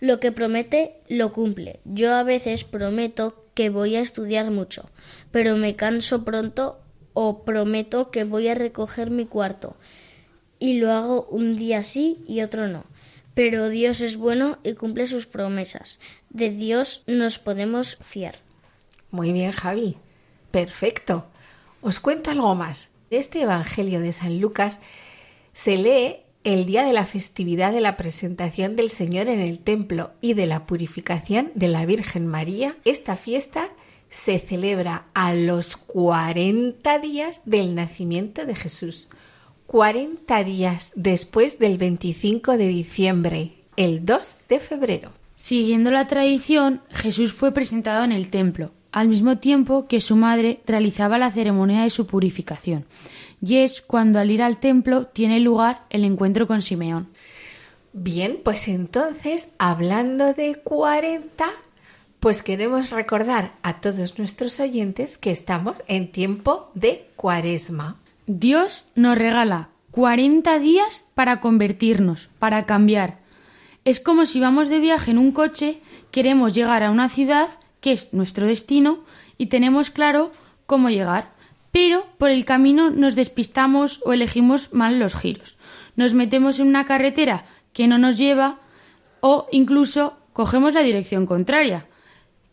Lo 0.00 0.20
que 0.20 0.32
promete, 0.32 1.00
lo 1.08 1.32
cumple. 1.32 1.80
Yo 1.86 2.14
a 2.14 2.24
veces 2.24 2.64
prometo 2.64 3.46
que 3.54 3.70
voy 3.70 3.96
a 3.96 4.02
estudiar 4.02 4.50
mucho, 4.50 4.90
pero 5.32 5.56
me 5.56 5.76
canso 5.76 6.26
pronto 6.26 6.78
o 7.14 7.44
prometo 7.44 8.10
que 8.10 8.24
voy 8.24 8.48
a 8.48 8.54
recoger 8.54 9.10
mi 9.10 9.26
cuarto 9.26 9.76
y 10.58 10.74
lo 10.74 10.92
hago 10.92 11.26
un 11.30 11.56
día 11.56 11.82
sí 11.82 12.18
y 12.26 12.42
otro 12.42 12.68
no. 12.68 12.84
Pero 13.34 13.68
Dios 13.68 14.00
es 14.00 14.16
bueno 14.16 14.58
y 14.64 14.74
cumple 14.74 15.06
sus 15.06 15.26
promesas. 15.26 15.98
De 16.30 16.50
Dios 16.50 17.04
nos 17.06 17.38
podemos 17.38 17.96
fiar. 18.00 18.36
Muy 19.10 19.32
bien, 19.32 19.52
Javi. 19.52 19.96
Perfecto. 20.50 21.26
Os 21.80 22.00
cuento 22.00 22.30
algo 22.30 22.54
más. 22.54 22.88
Este 23.10 23.42
Evangelio 23.42 24.00
de 24.00 24.12
San 24.12 24.40
Lucas 24.40 24.80
se 25.52 25.76
lee 25.76 26.16
el 26.42 26.66
día 26.66 26.82
de 26.82 26.92
la 26.92 27.06
festividad 27.06 27.72
de 27.72 27.80
la 27.80 27.96
presentación 27.96 28.74
del 28.74 28.90
Señor 28.90 29.28
en 29.28 29.38
el 29.38 29.60
templo 29.60 30.12
y 30.20 30.34
de 30.34 30.46
la 30.46 30.66
purificación 30.66 31.52
de 31.54 31.68
la 31.68 31.86
Virgen 31.86 32.26
María. 32.26 32.76
Esta 32.84 33.16
fiesta 33.16 33.68
se 34.10 34.38
celebra 34.38 35.06
a 35.14 35.34
los 35.34 35.76
40 35.76 36.98
días 36.98 37.42
del 37.44 37.74
nacimiento 37.74 38.46
de 38.46 38.54
Jesús. 38.54 39.08
40 39.66 40.44
días 40.44 40.92
después 40.94 41.58
del 41.58 41.76
25 41.76 42.56
de 42.56 42.68
diciembre, 42.68 43.52
el 43.76 44.04
2 44.04 44.38
de 44.48 44.60
febrero. 44.60 45.12
Siguiendo 45.36 45.90
la 45.90 46.08
tradición, 46.08 46.80
Jesús 46.90 47.32
fue 47.32 47.52
presentado 47.52 48.02
en 48.02 48.12
el 48.12 48.30
templo, 48.30 48.72
al 48.92 49.08
mismo 49.08 49.38
tiempo 49.38 49.86
que 49.86 50.00
su 50.00 50.16
madre 50.16 50.60
realizaba 50.66 51.18
la 51.18 51.30
ceremonia 51.30 51.82
de 51.82 51.90
su 51.90 52.06
purificación. 52.06 52.86
Y 53.40 53.58
es 53.58 53.80
cuando 53.80 54.18
al 54.18 54.30
ir 54.30 54.42
al 54.42 54.58
templo 54.58 55.06
tiene 55.06 55.38
lugar 55.38 55.82
el 55.90 56.04
encuentro 56.04 56.46
con 56.46 56.62
Simeón. 56.62 57.08
Bien, 57.92 58.40
pues 58.42 58.68
entonces, 58.68 59.52
hablando 59.58 60.32
de 60.32 60.56
40, 60.56 61.46
pues 62.20 62.42
queremos 62.42 62.90
recordar 62.90 63.52
a 63.62 63.80
todos 63.80 64.18
nuestros 64.18 64.58
oyentes 64.60 65.18
que 65.18 65.30
estamos 65.30 65.82
en 65.86 66.10
tiempo 66.10 66.70
de 66.74 67.08
cuaresma. 67.16 67.96
Dios 68.26 68.84
nos 68.94 69.16
regala 69.16 69.68
40 69.92 70.58
días 70.58 71.04
para 71.14 71.40
convertirnos, 71.40 72.28
para 72.38 72.66
cambiar. 72.66 73.18
Es 73.84 74.00
como 74.00 74.26
si 74.26 74.40
vamos 74.40 74.68
de 74.68 74.80
viaje 74.80 75.12
en 75.12 75.18
un 75.18 75.32
coche, 75.32 75.80
queremos 76.10 76.54
llegar 76.54 76.82
a 76.82 76.90
una 76.90 77.08
ciudad 77.08 77.48
que 77.80 77.92
es 77.92 78.12
nuestro 78.12 78.46
destino 78.46 79.00
y 79.38 79.46
tenemos 79.46 79.90
claro 79.90 80.32
cómo 80.66 80.90
llegar, 80.90 81.30
pero 81.70 82.04
por 82.18 82.30
el 82.30 82.44
camino 82.44 82.90
nos 82.90 83.14
despistamos 83.14 84.00
o 84.04 84.12
elegimos 84.12 84.72
mal 84.72 84.98
los 84.98 85.14
giros. 85.14 85.56
Nos 85.96 86.14
metemos 86.14 86.58
en 86.58 86.66
una 86.66 86.84
carretera 86.84 87.44
que 87.72 87.86
no 87.86 87.98
nos 87.98 88.18
lleva 88.18 88.58
o 89.20 89.46
incluso 89.52 90.18
cogemos 90.32 90.74
la 90.74 90.82
dirección 90.82 91.24
contraria. 91.24 91.86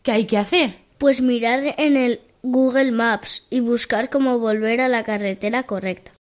¿Qué 0.06 0.12
hay 0.12 0.26
que 0.26 0.38
hacer? 0.38 0.76
Pues 0.98 1.20
mirar 1.20 1.74
en 1.78 1.96
el 1.96 2.20
Google 2.44 2.92
Maps 2.92 3.48
y 3.50 3.58
buscar 3.58 4.08
cómo 4.08 4.38
volver 4.38 4.80
a 4.80 4.86
la 4.86 5.02
carretera 5.02 5.64
correcta. 5.64 6.12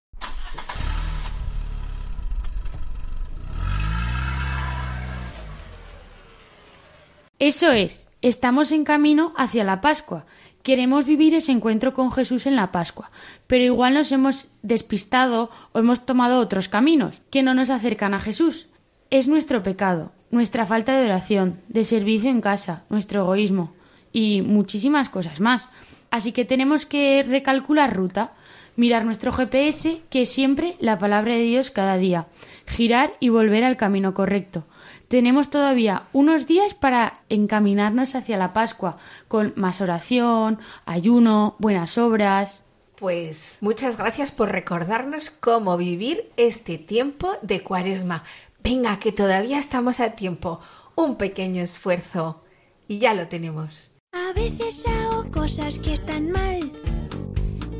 Eso 7.38 7.71
es, 7.74 8.08
estamos 8.24 8.71
en 8.71 8.86
camino 8.86 9.36
hacia 9.38 9.63
la 9.63 9.82
Pascua. 9.82 10.26
Queremos 10.63 11.06
vivir 11.06 11.36
ese 11.36 11.52
encuentro 11.52 11.93
con 11.93 12.12
Jesús 12.12 12.48
en 12.48 12.56
la 12.56 12.71
Pascua, 12.71 13.12
pero 13.45 13.63
igual 13.63 13.93
nos 13.93 14.12
hemos 14.12 14.48
despistado 14.63 15.52
o 15.74 15.78
hemos 15.78 16.08
tomado 16.08 16.39
otros 16.39 16.69
caminos 16.69 17.21
que 17.30 17.43
no 17.43 17.54
nos 17.54 17.69
acercan 17.69 18.15
a 18.15 18.19
Jesús. 18.19 18.67
Es 19.12 19.28
nuestro 19.28 19.62
pecado, 19.62 20.12
nuestra 20.32 20.65
falta 20.65 20.98
de 20.98 21.06
oración, 21.06 21.62
de 21.67 21.84
servicio 21.84 22.32
en 22.32 22.41
casa, 22.41 22.84
nuestro 22.89 23.21
egoísmo 23.21 23.75
y 24.15 24.41
muchísimas 24.41 25.10
cosas 25.10 25.41
más. 25.41 25.67
Así 26.10 26.32
que 26.32 26.45
tenemos 26.45 26.86
que 26.86 27.21
recalcular 27.21 27.93
ruta, 27.93 28.32
mirar 28.78 29.04
nuestro 29.04 29.34
GPS, 29.34 30.04
que 30.10 30.21
es 30.21 30.30
siempre 30.30 30.78
la 30.80 30.97
palabra 30.97 31.34
de 31.34 31.41
Dios 31.41 31.69
cada 31.69 31.97
día, 31.97 32.28
girar 32.65 33.15
y 33.19 33.28
volver 33.28 33.65
al 33.65 33.75
camino 33.75 34.13
correcto. 34.13 34.63
Tenemos 35.10 35.49
todavía 35.49 36.04
unos 36.13 36.47
días 36.47 36.73
para 36.73 37.19
encaminarnos 37.28 38.15
hacia 38.15 38.38
la 38.38 38.54
Pascua, 38.54 38.97
con 39.28 39.51
más 39.58 39.82
oración, 39.82 40.60
ayuno, 40.86 41.58
buenas 41.60 41.97
obras. 41.97 42.63
Pues 42.95 43.58
muchas 43.60 43.97
gracias 43.97 44.32
por 44.32 44.49
recordarnos 44.49 45.30
cómo 45.30 45.75
vivir 45.75 46.32
este 46.38 46.78
tiempo 46.78 47.34
de 47.41 47.63
cuaresma. 47.63 48.23
Venga, 48.63 48.97
que 48.97 49.12
todavía 49.12 49.60
estamos 49.60 49.99
a 49.99 50.12
tiempo. 50.12 50.62
Un 50.95 51.17
pequeño 51.17 51.62
esfuerzo. 51.62 52.41
Y 52.88 52.99
ya 52.99 53.13
lo 53.13 53.28
tenemos. 53.28 53.94
A 54.15 54.32
veces 54.32 54.86
hago 54.88 55.30
cosas 55.30 55.78
que 55.78 55.91
están 55.91 56.32
mal, 56.32 56.71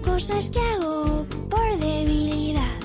cosas 0.04 0.50
que 0.50 0.60
hago 0.60 1.26
por 1.50 1.80
debilidad. 1.80 2.76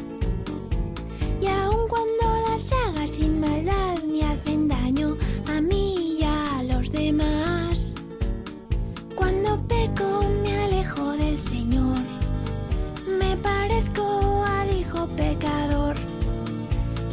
Y 1.42 1.48
aun 1.48 1.88
cuando 1.88 2.48
las 2.48 2.72
haga 2.72 3.04
sin 3.08 3.40
maldad, 3.40 4.00
me 4.04 4.22
hacen 4.22 4.68
daño 4.68 5.16
a 5.48 5.60
mí 5.60 6.18
y 6.20 6.22
a 6.22 6.62
los 6.62 6.92
demás. 6.92 7.96
Cuando 9.16 9.60
peco, 9.66 10.22
me 10.44 10.56
alejo 10.56 11.10
del 11.16 11.36
Señor, 11.36 12.04
me 13.18 13.36
parezco 13.38 14.44
al 14.44 14.72
hijo 14.72 15.08
pecador 15.16 15.96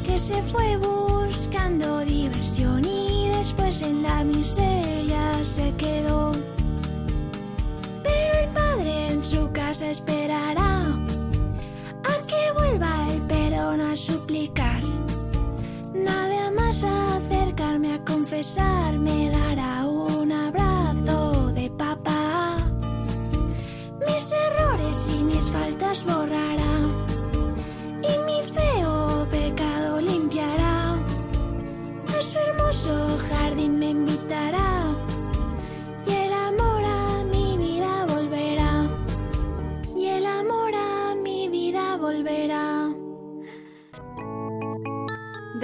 que 0.06 0.20
se 0.20 0.44
fue 0.44 0.78
buscando 0.78 2.02
diversión 2.02 2.86
y 2.86 3.30
después 3.30 3.82
en 3.82 4.04
la 4.04 4.24
miseria 4.24 4.88
esperará 9.82 10.82
a 12.04 12.26
que 12.26 12.52
vuelva 12.58 13.12
el 13.12 13.22
perón 13.24 13.82
a 13.82 13.96
suplicar. 13.96 14.82
Nada 15.94 16.52
más 16.52 16.84
acercarme 16.84 17.94
a 17.94 18.04
confesar 18.04 18.98
me 18.98 19.30
dará 19.30 19.86
un 19.86 20.32
abrazo 20.32 21.52
de 21.54 21.70
papá. 21.70 22.58
Mis 24.08 24.32
errores 24.32 25.06
y 25.14 25.24
mis 25.24 25.52
faltas 25.52 26.04
borrar 26.06 26.47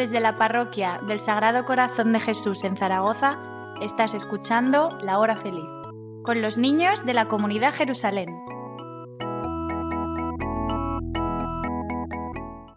Desde 0.03 0.19
la 0.19 0.37
parroquia 0.37 0.99
del 1.07 1.21
Sagrado 1.21 1.63
Corazón 1.63 2.11
de 2.11 2.19
Jesús 2.19 2.65
en 2.65 2.75
Zaragoza, 2.75 3.39
estás 3.81 4.13
escuchando 4.13 4.97
La 5.01 5.17
Hora 5.17 5.37
Feliz, 5.37 5.63
con 6.25 6.41
los 6.41 6.57
niños 6.57 7.05
de 7.05 7.13
la 7.13 7.29
comunidad 7.29 7.73
Jerusalén. 7.73 8.27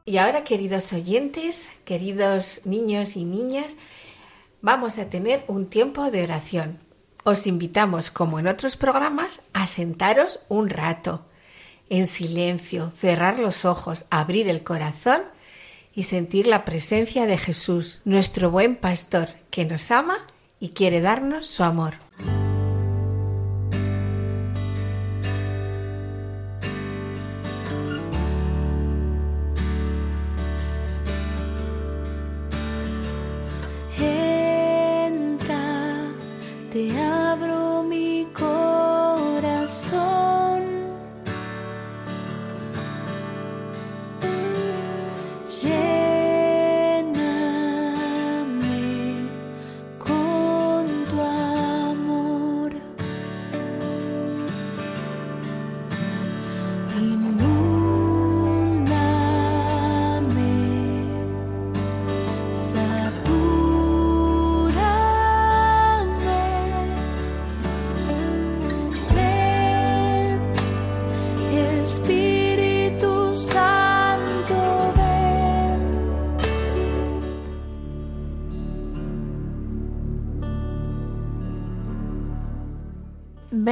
Y 0.04 0.18
ahora, 0.18 0.44
queridos 0.44 0.92
oyentes, 0.92 1.72
queridos 1.84 2.60
niños 2.64 3.16
y 3.16 3.24
niñas, 3.24 3.76
vamos 4.62 4.96
a 4.98 5.10
tener 5.10 5.42
un 5.48 5.66
tiempo 5.66 6.12
de 6.12 6.22
oración. 6.22 6.78
Os 7.24 7.48
invitamos, 7.48 8.12
como 8.12 8.38
en 8.38 8.46
otros 8.46 8.76
programas, 8.76 9.42
a 9.52 9.66
sentaros 9.66 10.44
un 10.48 10.70
rato, 10.70 11.26
en 11.90 12.06
silencio, 12.06 12.92
cerrar 12.96 13.40
los 13.40 13.64
ojos, 13.64 14.04
abrir 14.10 14.48
el 14.48 14.62
corazón 14.62 15.22
y 15.96 16.04
sentir 16.04 16.46
la 16.46 16.64
presencia 16.64 17.26
de 17.26 17.38
Jesús, 17.38 18.02
nuestro 18.04 18.50
buen 18.50 18.76
pastor, 18.76 19.30
que 19.50 19.64
nos 19.64 19.90
ama 19.90 20.18
y 20.60 20.68
quiere 20.68 21.00
darnos 21.00 21.48
su 21.48 21.64
amor. 21.64 21.94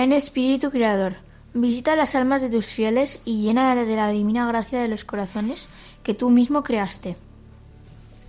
Ven 0.04 0.12
Espíritu 0.12 0.70
Creador, 0.70 1.14
visita 1.54 1.96
las 1.96 2.14
almas 2.14 2.42
de 2.42 2.50
tus 2.50 2.66
fieles 2.66 3.20
y 3.24 3.40
llena 3.40 3.74
de 3.74 3.96
la 3.96 4.10
divina 4.10 4.46
gracia 4.46 4.78
de 4.82 4.88
los 4.88 5.02
corazones 5.02 5.70
que 6.02 6.12
tú 6.12 6.28
mismo 6.28 6.62
creaste. 6.62 7.16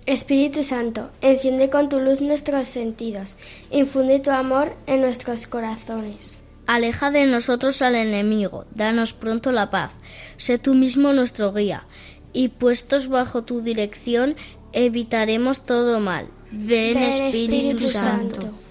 Espíritu 0.06 0.64
Santo, 0.64 1.10
enciende 1.20 1.68
con 1.68 1.90
tu 1.90 2.00
luz 2.00 2.22
nuestros 2.22 2.70
sentidos, 2.70 3.36
infunde 3.70 4.20
tu 4.20 4.30
amor 4.30 4.74
en 4.86 5.02
nuestros 5.02 5.46
corazones. 5.46 6.38
Aleja 6.66 7.10
de 7.10 7.26
nosotros 7.26 7.82
al 7.82 7.94
enemigo, 7.94 8.64
danos 8.74 9.12
pronto 9.12 9.52
la 9.52 9.70
paz. 9.70 9.98
Sé 10.38 10.58
tú 10.58 10.72
mismo 10.72 11.12
nuestro 11.12 11.52
guía, 11.52 11.84
y 12.32 12.48
puestos 12.48 13.08
bajo 13.08 13.44
tu 13.44 13.60
dirección 13.60 14.34
evitaremos 14.72 15.60
todo 15.60 16.00
mal. 16.00 16.26
Ven, 16.50 16.94
Ven, 16.94 17.02
Espíritu, 17.02 17.36
Espíritu 17.36 17.90
Santo. 17.90 18.40
Santo. 18.40 18.65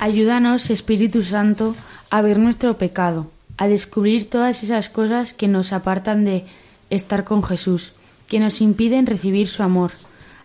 Ayúdanos, 0.00 0.70
Espíritu 0.70 1.22
Santo, 1.22 1.76
a 2.08 2.22
ver 2.22 2.38
nuestro 2.38 2.78
pecado, 2.78 3.30
a 3.58 3.68
descubrir 3.68 4.30
todas 4.30 4.62
esas 4.62 4.88
cosas 4.88 5.34
que 5.34 5.46
nos 5.46 5.74
apartan 5.74 6.24
de 6.24 6.46
estar 6.88 7.24
con 7.24 7.42
Jesús, 7.42 7.92
que 8.26 8.40
nos 8.40 8.62
impiden 8.62 9.04
recibir 9.04 9.46
su 9.46 9.62
amor. 9.62 9.92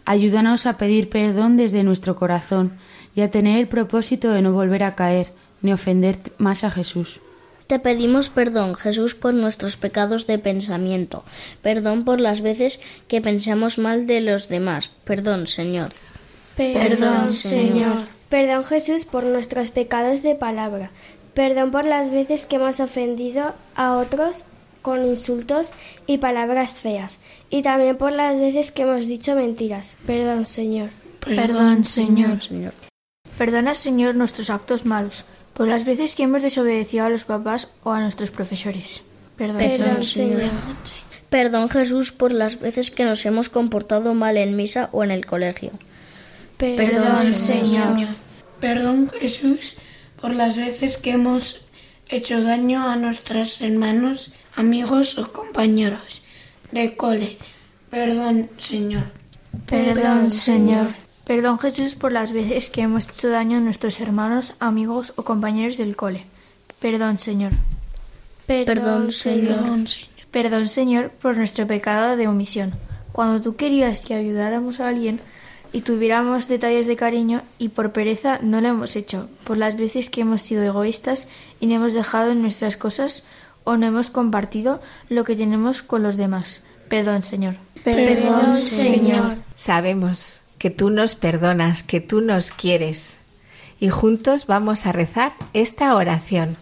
Ayúdanos 0.04 0.66
a 0.66 0.78
pedir 0.78 1.08
perdón 1.10 1.56
desde 1.56 1.86
nuestro 1.86 2.18
corazón 2.18 2.74
y 3.16 3.22
a 3.22 3.32
tener 3.32 3.58
el 3.58 3.70
propósito 3.70 4.30
de 4.32 4.42
no 4.42 4.52
volver 4.52 4.84
a 4.84 4.96
caer 4.96 5.32
ni 5.62 5.72
ofender 5.72 6.18
más 6.38 6.66
a 6.66 6.70
Jesús. 6.70 7.22
Te 7.68 7.80
pedimos 7.80 8.30
perdón, 8.30 8.76
Jesús, 8.76 9.16
por 9.16 9.34
nuestros 9.34 9.78
pecados 9.78 10.28
de 10.28 10.38
pensamiento. 10.38 11.24
Perdón 11.62 12.04
por 12.04 12.20
las 12.20 12.42
veces 12.42 12.82
que 13.08 13.22
pensamos 13.22 13.78
mal 13.78 14.06
de 14.06 14.20
los 14.20 14.50
demás. 14.50 14.92
Perdón, 15.06 15.48
Señor. 15.48 15.92
Perdón, 16.58 17.32
Señor. 17.32 18.15
Perdón, 18.36 18.66
Jesús, 18.66 19.06
por 19.06 19.24
nuestros 19.24 19.72
pecados 19.72 20.22
de 20.22 20.36
palabra. 20.36 20.92
Perdón 21.34 21.72
por 21.72 21.86
las 21.86 22.12
veces 22.12 22.46
que 22.46 22.58
hemos 22.58 22.82
ofendido 22.82 23.54
a 23.78 23.96
otros 23.96 24.44
con 24.82 25.06
insultos 25.06 25.72
y 26.06 26.18
palabras 26.18 26.82
feas. 26.82 27.18
Y 27.50 27.62
también 27.62 27.96
por 27.96 28.12
las 28.12 28.38
veces 28.38 28.74
que 28.74 28.82
hemos 28.82 29.08
dicho 29.08 29.36
mentiras. 29.36 29.96
Perdón, 30.06 30.46
Señor. 30.46 30.90
Perdón, 31.22 31.86
Señor. 31.86 32.44
Señor. 32.44 32.74
Perdona, 33.38 33.74
Señor, 33.74 34.16
nuestros 34.16 34.50
actos 34.50 34.84
malos, 34.84 35.24
por 35.54 35.70
las 35.70 35.86
veces 35.86 36.14
que 36.14 36.24
hemos 36.24 36.42
desobedecido 36.42 37.06
a 37.06 37.10
los 37.10 37.24
papás 37.24 37.70
o 37.86 37.94
a 37.94 38.02
nuestros 38.02 38.32
profesores. 38.32 39.04
Perdón, 39.38 39.60
Perdón, 39.60 40.04
Señor. 40.04 40.40
Señor. 40.42 40.52
Perdón, 41.30 41.70
Jesús, 41.70 42.12
por 42.12 42.34
las 42.34 42.60
veces 42.60 42.92
que 42.92 43.06
nos 43.06 43.26
hemos 43.26 43.48
comportado 43.48 44.14
mal 44.14 44.36
en 44.36 44.58
misa 44.58 44.90
o 44.92 45.06
en 45.06 45.12
el 45.12 45.26
colegio. 45.26 45.72
Perdón, 46.58 47.32
Señor. 47.32 48.25
Perdón, 48.66 49.12
Jesús, 49.20 49.76
por 50.20 50.34
las 50.34 50.58
veces 50.58 50.98
que 50.98 51.12
hemos 51.12 51.62
hecho 52.10 52.42
daño 52.42 52.90
a 52.90 52.96
nuestros 52.96 53.62
hermanos, 53.62 54.32
amigos 54.56 55.20
o 55.20 55.32
compañeros 55.32 56.24
de 56.72 56.96
cole. 56.96 57.38
Perdón, 57.92 58.50
Señor. 58.58 59.04
Perdón, 59.68 60.32
Señor. 60.32 60.88
Perdón, 61.26 61.60
Jesús, 61.60 61.94
por 61.94 62.12
las 62.12 62.32
veces 62.32 62.72
que 62.72 62.82
hemos 62.82 63.08
hecho 63.08 63.30
daño 63.30 63.60
a 63.60 63.62
nuestros 63.62 64.00
hermanos, 64.00 64.56
amigos 64.60 65.14
o 65.16 65.24
compañeros 65.24 65.78
del 65.78 65.96
cole. 65.96 66.26
Perdón, 66.80 67.20
Señor. 67.20 67.52
Perdón, 68.48 69.12
Señor. 69.12 69.60
Perdón, 70.32 70.68
Señor, 70.68 71.12
por 71.12 71.38
nuestro 71.38 71.68
pecado 71.68 72.18
de 72.18 72.28
omisión. 72.28 72.74
Cuando 73.12 73.44
tú 73.44 73.58
querías 73.58 74.02
que 74.02 74.16
ayudáramos 74.16 74.80
a 74.80 74.88
alguien 74.88 75.22
y 75.76 75.82
tuviéramos 75.82 76.48
detalles 76.48 76.88
de 76.88 76.96
cariño 76.96 77.42
y 77.60 77.68
por 77.68 77.92
pereza 77.92 78.40
no 78.42 78.62
lo 78.62 78.70
hemos 78.70 78.96
hecho, 78.96 79.28
por 79.44 79.58
las 79.58 79.76
veces 79.76 80.10
que 80.10 80.22
hemos 80.22 80.42
sido 80.42 80.64
egoístas 80.64 81.28
y 81.60 81.68
no 81.68 81.76
hemos 81.76 81.92
dejado 81.92 82.32
en 82.32 82.42
nuestras 82.42 82.78
cosas 82.78 83.24
o 83.66 83.76
no 83.76 83.86
hemos 83.86 84.10
compartido 84.10 84.82
lo 85.10 85.26
que 85.26 85.36
tenemos 85.36 85.82
con 85.82 86.02
los 86.02 86.16
demás. 86.16 86.64
Perdón, 86.88 87.24
Señor. 87.24 87.58
Perdón, 87.84 88.56
Señor. 88.56 89.36
Sabemos 89.58 90.44
que 90.60 90.70
tú 90.70 90.92
nos 90.92 91.16
perdonas, 91.16 91.84
que 91.84 92.00
tú 92.00 92.22
nos 92.22 92.52
quieres. 92.52 93.18
Y 93.78 93.90
juntos 93.90 94.48
vamos 94.48 94.86
a 94.86 94.94
rezar 94.94 95.34
esta 95.52 95.94
oración. 95.98 96.56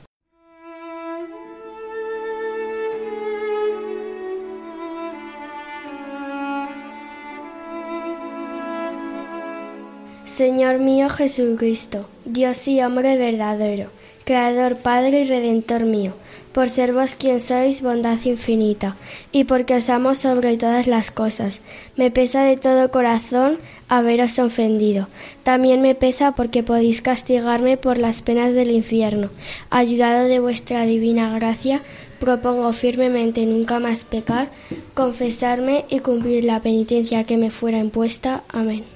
Señor 10.34 10.80
mío 10.80 11.12
Jesucristo, 11.12 12.08
Dios 12.26 12.68
y 12.68 12.82
hombre 12.82 13.20
verdadero, 13.20 13.92
Creador, 14.26 14.78
Padre 14.78 15.22
y 15.22 15.24
Redentor 15.26 15.84
mío, 15.84 16.14
por 16.54 16.72
ser 16.72 16.92
vos 16.92 17.14
quien 17.14 17.40
sois 17.40 17.84
bondad 17.84 18.18
infinita, 18.26 18.96
y 19.32 19.44
porque 19.44 19.76
os 19.76 19.90
amo 19.90 20.16
sobre 20.16 20.58
todas 20.58 20.88
las 20.88 21.12
cosas. 21.12 21.62
Me 21.98 22.10
pesa 22.10 22.42
de 22.42 22.58
todo 22.58 22.90
corazón 22.90 23.60
haberos 23.90 24.40
ofendido. 24.40 25.08
También 25.44 25.84
me 25.84 25.94
pesa 25.94 26.32
porque 26.32 26.64
podéis 26.64 27.04
castigarme 27.04 27.78
por 27.78 28.00
las 28.00 28.24
penas 28.24 28.56
del 28.56 28.72
infierno. 28.72 29.30
Ayudado 29.70 30.28
de 30.28 30.40
vuestra 30.40 30.84
divina 30.88 31.38
gracia, 31.38 31.84
propongo 32.20 32.74
firmemente 32.74 33.46
nunca 33.46 33.78
más 33.78 34.04
pecar, 34.04 34.50
confesarme 34.96 35.86
y 35.90 36.00
cumplir 36.00 36.44
la 36.44 36.60
penitencia 36.60 37.24
que 37.24 37.38
me 37.38 37.52
fuera 37.52 37.78
impuesta. 37.78 38.42
Amén. 38.48 38.93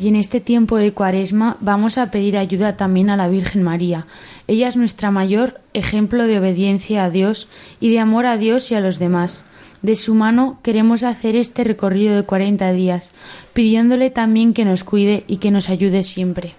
Y 0.00 0.08
en 0.08 0.16
este 0.16 0.40
tiempo 0.40 0.78
de 0.78 0.92
cuaresma 0.92 1.58
vamos 1.60 1.98
a 1.98 2.10
pedir 2.10 2.38
ayuda 2.38 2.78
también 2.78 3.10
a 3.10 3.18
la 3.18 3.28
Virgen 3.28 3.62
María. 3.62 4.06
Ella 4.48 4.66
es 4.66 4.76
nuestra 4.76 5.10
mayor 5.10 5.60
ejemplo 5.74 6.26
de 6.26 6.38
obediencia 6.38 7.04
a 7.04 7.10
Dios 7.10 7.48
y 7.80 7.90
de 7.90 7.98
amor 7.98 8.24
a 8.24 8.38
Dios 8.38 8.70
y 8.70 8.74
a 8.74 8.80
los 8.80 8.98
demás. 8.98 9.44
De 9.82 9.96
su 9.96 10.14
mano 10.14 10.58
queremos 10.62 11.02
hacer 11.02 11.36
este 11.36 11.64
recorrido 11.64 12.16
de 12.16 12.22
40 12.22 12.72
días, 12.72 13.10
pidiéndole 13.52 14.08
también 14.10 14.54
que 14.54 14.64
nos 14.64 14.84
cuide 14.84 15.24
y 15.26 15.36
que 15.36 15.50
nos 15.50 15.68
ayude 15.68 16.02
siempre. 16.02 16.54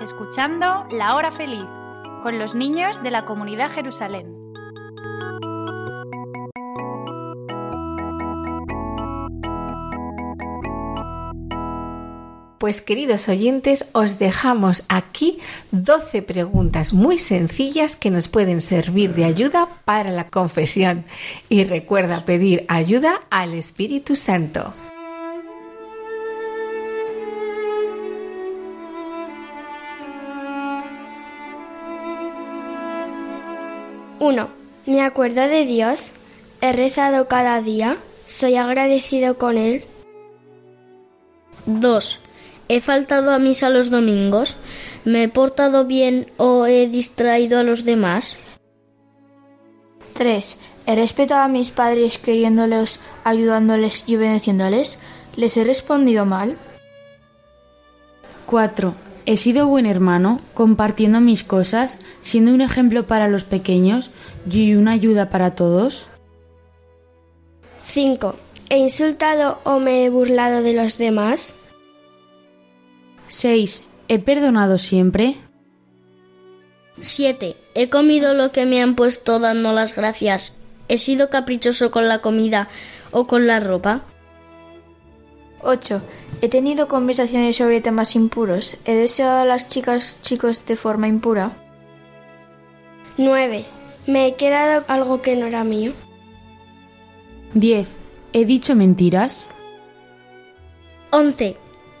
Escuchando 0.00 0.86
La 0.90 1.14
Hora 1.14 1.30
Feliz 1.30 1.66
con 2.22 2.38
los 2.38 2.54
niños 2.54 3.02
de 3.02 3.10
la 3.10 3.26
comunidad 3.26 3.70
Jerusalén. 3.70 4.42
Pues 12.58 12.80
queridos 12.80 13.28
oyentes, 13.28 13.90
os 13.92 14.18
dejamos 14.18 14.84
aquí 14.88 15.40
12 15.72 16.22
preguntas 16.22 16.92
muy 16.92 17.18
sencillas 17.18 17.94
que 17.96 18.10
nos 18.10 18.28
pueden 18.28 18.60
servir 18.60 19.14
de 19.14 19.24
ayuda 19.24 19.68
para 19.84 20.10
la 20.10 20.28
confesión. 20.28 21.04
Y 21.48 21.64
recuerda 21.64 22.24
pedir 22.24 22.64
ayuda 22.68 23.20
al 23.30 23.52
Espíritu 23.54 24.16
Santo. 24.16 24.72
Uno. 34.22 34.50
Me 34.86 35.02
acuerdo 35.02 35.48
de 35.48 35.66
Dios, 35.66 36.12
he 36.60 36.72
rezado 36.72 37.26
cada 37.26 37.60
día, 37.60 37.96
soy 38.24 38.54
agradecido 38.54 39.36
con 39.36 39.58
Él. 39.58 39.82
2. 41.66 42.20
¿He 42.68 42.80
faltado 42.80 43.32
a 43.32 43.40
misa 43.40 43.68
los 43.68 43.90
domingos? 43.90 44.54
¿Me 45.04 45.24
he 45.24 45.28
portado 45.28 45.86
bien 45.86 46.30
o 46.36 46.66
he 46.66 46.86
distraído 46.86 47.58
a 47.58 47.64
los 47.64 47.84
demás? 47.84 48.36
3. 50.12 50.60
He 50.86 50.94
respetado 50.94 51.42
a 51.42 51.48
mis 51.48 51.72
padres 51.72 52.18
queriéndolos, 52.18 53.00
ayudándoles 53.24 54.08
y 54.08 54.14
obedeciéndoles. 54.14 55.00
¿Les 55.34 55.56
he 55.56 55.64
respondido 55.64 56.26
mal? 56.26 56.56
4. 58.46 58.94
He 59.24 59.36
sido 59.36 59.66
buen 59.68 59.86
hermano, 59.86 60.40
compartiendo 60.54 61.20
mis 61.20 61.44
cosas, 61.44 62.00
siendo 62.22 62.52
un 62.52 62.60
ejemplo 62.60 63.06
para 63.06 63.28
los 63.28 63.44
pequeños 63.44 64.10
y 64.50 64.74
una 64.74 64.92
ayuda 64.92 65.30
para 65.30 65.54
todos. 65.54 66.08
5. 67.82 68.34
¿He 68.68 68.78
insultado 68.78 69.60
o 69.64 69.78
me 69.78 70.04
he 70.04 70.10
burlado 70.10 70.62
de 70.62 70.74
los 70.74 70.98
demás? 70.98 71.54
6. 73.28 73.84
¿He 74.08 74.18
perdonado 74.18 74.78
siempre? 74.78 75.36
7. 77.00 77.56
¿He 77.74 77.88
comido 77.88 78.34
lo 78.34 78.52
que 78.52 78.66
me 78.66 78.82
han 78.82 78.94
puesto 78.94 79.38
dando 79.38 79.72
las 79.72 79.94
gracias? 79.94 80.58
¿He 80.88 80.98
sido 80.98 81.30
caprichoso 81.30 81.90
con 81.90 82.08
la 82.08 82.18
comida 82.18 82.68
o 83.10 83.26
con 83.26 83.46
la 83.46 83.60
ropa? 83.60 84.02
8. 85.62 86.02
He 86.40 86.48
tenido 86.48 86.88
conversaciones 86.88 87.56
sobre 87.56 87.80
temas 87.80 88.14
impuros. 88.16 88.76
¿He 88.84 88.94
deseado 88.94 89.40
a 89.40 89.44
las 89.44 89.68
chicas 89.68 90.18
chicos 90.22 90.66
de 90.66 90.76
forma 90.76 91.08
impura? 91.08 91.52
9. 93.16 93.64
¿Me 94.06 94.26
he 94.26 94.34
quedado 94.34 94.84
algo 94.88 95.22
que 95.22 95.36
no 95.36 95.46
era 95.46 95.64
mío? 95.64 95.92
10. 97.54 97.88
¿He 98.32 98.44
dicho 98.44 98.74
mentiras? 98.74 99.46
11. 101.10 101.56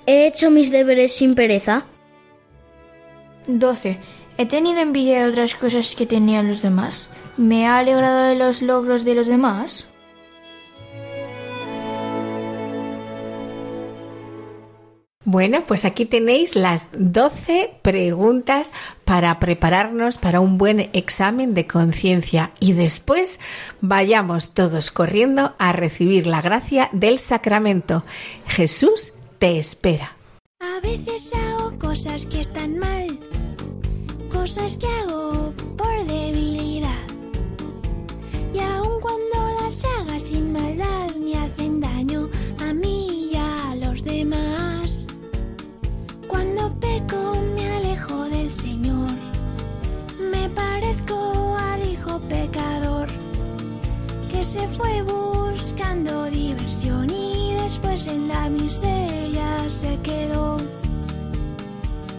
¿He 0.06 0.26
hecho 0.26 0.50
mis 0.50 0.70
deberes 0.70 1.14
sin 1.14 1.34
pereza? 1.34 1.84
12. 3.46 3.98
¿He 4.38 4.46
tenido 4.46 4.80
envidia 4.80 5.22
de 5.22 5.30
otras 5.30 5.54
cosas 5.54 5.94
que 5.94 6.06
tenían 6.06 6.48
los 6.48 6.62
demás? 6.62 7.10
¿Me 7.36 7.66
ha 7.66 7.78
alegrado 7.78 8.22
de 8.22 8.34
los 8.34 8.62
logros 8.62 9.04
de 9.04 9.14
los 9.14 9.26
demás? 9.26 9.91
Bueno, 15.24 15.62
pues 15.66 15.84
aquí 15.84 16.04
tenéis 16.04 16.56
las 16.56 16.88
12 16.96 17.74
preguntas 17.80 18.72
para 19.04 19.38
prepararnos 19.38 20.18
para 20.18 20.40
un 20.40 20.58
buen 20.58 20.90
examen 20.92 21.54
de 21.54 21.68
conciencia 21.68 22.50
y 22.58 22.72
después 22.72 23.38
vayamos 23.80 24.50
todos 24.50 24.90
corriendo 24.90 25.54
a 25.58 25.72
recibir 25.72 26.26
la 26.26 26.42
gracia 26.42 26.88
del 26.92 27.20
sacramento. 27.20 28.04
Jesús 28.48 29.12
te 29.38 29.58
espera. 29.58 30.16
A 30.58 30.80
veces 30.80 31.32
hago 31.34 31.78
cosas 31.78 32.26
que 32.26 32.40
están 32.40 32.78
mal, 32.78 33.18
cosas 34.32 34.76
que 34.76 34.86
hago 34.88 35.52
por 35.76 36.04
debilidad. 36.04 36.71
Fue 54.76 55.02
buscando 55.02 56.24
diversión 56.24 57.10
y 57.10 57.54
después 57.54 58.06
en 58.06 58.28
la 58.28 58.48
miseria 58.48 59.68
se 59.68 59.98
quedó. 60.00 60.58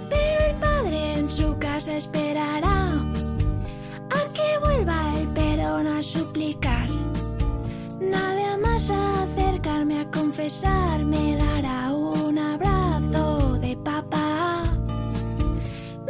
Pero 0.10 0.46
el 0.50 0.56
padre 0.58 1.14
en 1.20 1.30
su 1.30 1.58
casa 1.58 1.98
esperará 1.98 2.88
a 4.10 4.34
que 4.34 4.60
vuelva 4.64 5.14
el 5.20 5.28
perdón 5.30 5.88
a 5.88 6.04
suplicar. 6.04 6.90
Nada 8.00 8.58
más 8.58 8.90
acercarme 8.90 10.00
a 10.00 10.06
confesar. 10.12 10.34
confesar 10.34 11.06
me 11.06 11.36
dará 11.38 11.94
un 11.94 12.40
abrazo 12.40 13.60
de 13.60 13.78
papá. 13.78 14.64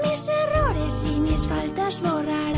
Mis 0.02 0.28
errores 0.28 1.04
y 1.06 1.20
mis 1.20 1.46
faltas 1.46 2.00
borrará 2.02 2.53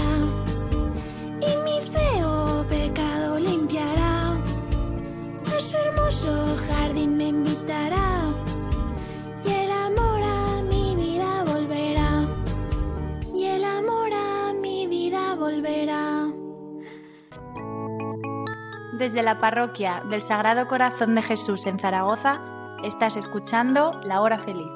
Desde 18.97 19.23
la 19.23 19.41
parroquia 19.41 20.03
del 20.10 20.21
Sagrado 20.21 20.67
Corazón 20.69 21.15
de 21.15 21.21
Jesús 21.21 21.65
en 21.65 21.79
Zaragoza, 21.79 22.39
estás 22.81 23.17
escuchando 23.17 23.99
La 24.05 24.21
Hora 24.21 24.39
Feliz, 24.39 24.71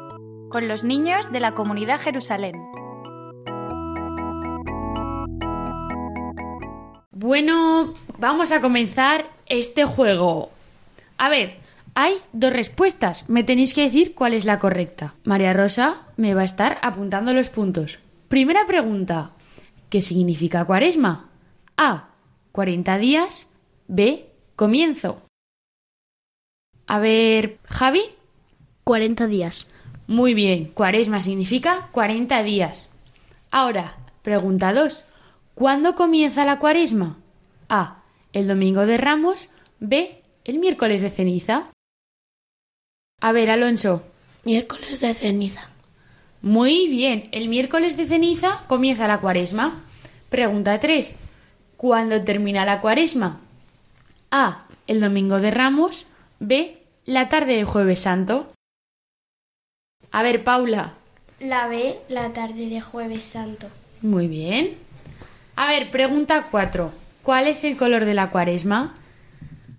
con 0.49 0.67
los 0.67 0.83
niños 0.83 1.31
de 1.31 1.39
la 1.39 1.53
comunidad 1.53 2.01
Jerusalén. 2.01 2.61
Bueno, 7.11 7.93
vamos 8.17 8.51
a 8.51 8.59
comenzar 8.59 9.25
este 9.45 9.85
juego. 9.85 10.49
A 11.17 11.29
ver, 11.29 11.59
hay 11.95 12.15
dos 12.33 12.51
respuestas. 12.51 13.29
Me 13.29 13.45
tenéis 13.45 13.73
que 13.73 13.83
decir 13.83 14.15
cuál 14.15 14.33
es 14.33 14.43
la 14.43 14.59
correcta. 14.59 15.13
María 15.23 15.53
Rosa 15.53 16.01
me 16.17 16.33
va 16.33 16.41
a 16.41 16.45
estar 16.45 16.77
apuntando 16.81 17.31
los 17.31 17.47
puntos. 17.47 17.99
Primera 18.27 18.67
pregunta. 18.67 19.31
¿Qué 19.89 20.01
significa 20.01 20.65
cuaresma? 20.65 21.29
A. 21.77 22.09
40 22.51 22.97
días. 22.97 23.48
B. 23.89 24.29
Comienzo. 24.55 25.23
A 26.85 26.99
ver, 26.99 27.57
Javi. 27.63 28.03
40 28.83 29.25
días. 29.25 29.67
Muy 30.05 30.35
bien, 30.35 30.65
cuaresma 30.65 31.23
significa 31.23 31.89
40 31.91 32.43
días. 32.43 32.91
Ahora, 33.49 33.97
pregunta 34.21 34.73
2. 34.73 35.03
¿Cuándo 35.55 35.95
comienza 35.95 36.45
la 36.45 36.59
cuaresma? 36.59 37.17
A. 37.67 38.03
El 38.31 38.47
domingo 38.47 38.85
de 38.85 38.97
Ramos. 38.97 39.49
B. 39.79 40.21
El 40.43 40.59
miércoles 40.59 41.01
de 41.01 41.09
ceniza. 41.09 41.71
A 43.19 43.31
ver, 43.31 43.49
Alonso. 43.49 44.03
Miércoles 44.45 44.99
de 44.99 45.15
ceniza. 45.15 45.71
Muy 46.43 46.87
bien, 46.87 47.27
el 47.31 47.49
miércoles 47.49 47.97
de 47.97 48.05
ceniza 48.05 48.63
comienza 48.67 49.07
la 49.07 49.19
cuaresma. 49.19 49.81
Pregunta 50.29 50.79
3. 50.79 51.15
¿Cuándo 51.75 52.23
termina 52.23 52.65
la 52.65 52.81
cuaresma? 52.81 53.41
A. 54.31 54.65
El 54.87 55.01
domingo 55.01 55.39
de 55.39 55.51
Ramos. 55.51 56.05
B. 56.39 56.77
La 57.05 57.29
tarde 57.29 57.55
del 57.55 57.65
jueves 57.65 58.01
santo. 58.01 58.51
A 60.11 60.23
ver, 60.23 60.43
Paula. 60.43 60.93
La 61.39 61.67
B, 61.67 61.99
la 62.09 62.33
tarde 62.33 62.67
de 62.67 62.81
jueves 62.81 63.23
santo. 63.23 63.67
Muy 64.01 64.27
bien. 64.27 64.77
A 65.55 65.69
ver, 65.69 65.91
pregunta 65.91 66.47
4. 66.51 66.91
¿Cuál 67.23 67.47
es 67.47 67.63
el 67.63 67.77
color 67.77 68.05
de 68.05 68.13
la 68.13 68.29
cuaresma? 68.29 68.95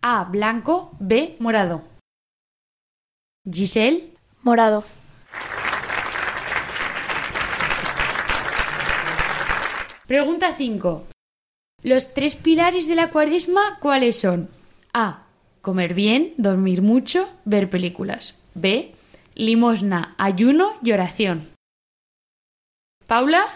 A. 0.03 0.25
Blanco. 0.25 0.93
B. 0.99 1.37
Morado. 1.39 1.83
Giselle. 3.51 4.11
Morado. 4.43 4.85
Pregunta 10.07 10.55
5. 10.57 11.07
Los 11.83 12.13
tres 12.15 12.35
pilares 12.37 12.87
de 12.87 12.95
la 12.95 13.11
cuaresma, 13.11 13.79
¿cuáles 13.81 14.21
son? 14.21 14.49
A. 14.93 15.25
Comer 15.63 15.95
bien, 15.95 16.35
dormir 16.37 16.83
mucho, 16.83 17.29
ver 17.45 17.71
películas. 17.71 18.39
B. 18.55 18.93
Limosna, 19.35 20.15
ayuno 20.19 20.73
y 20.83 20.93
oración. 20.93 21.49
Paula, 23.07 23.47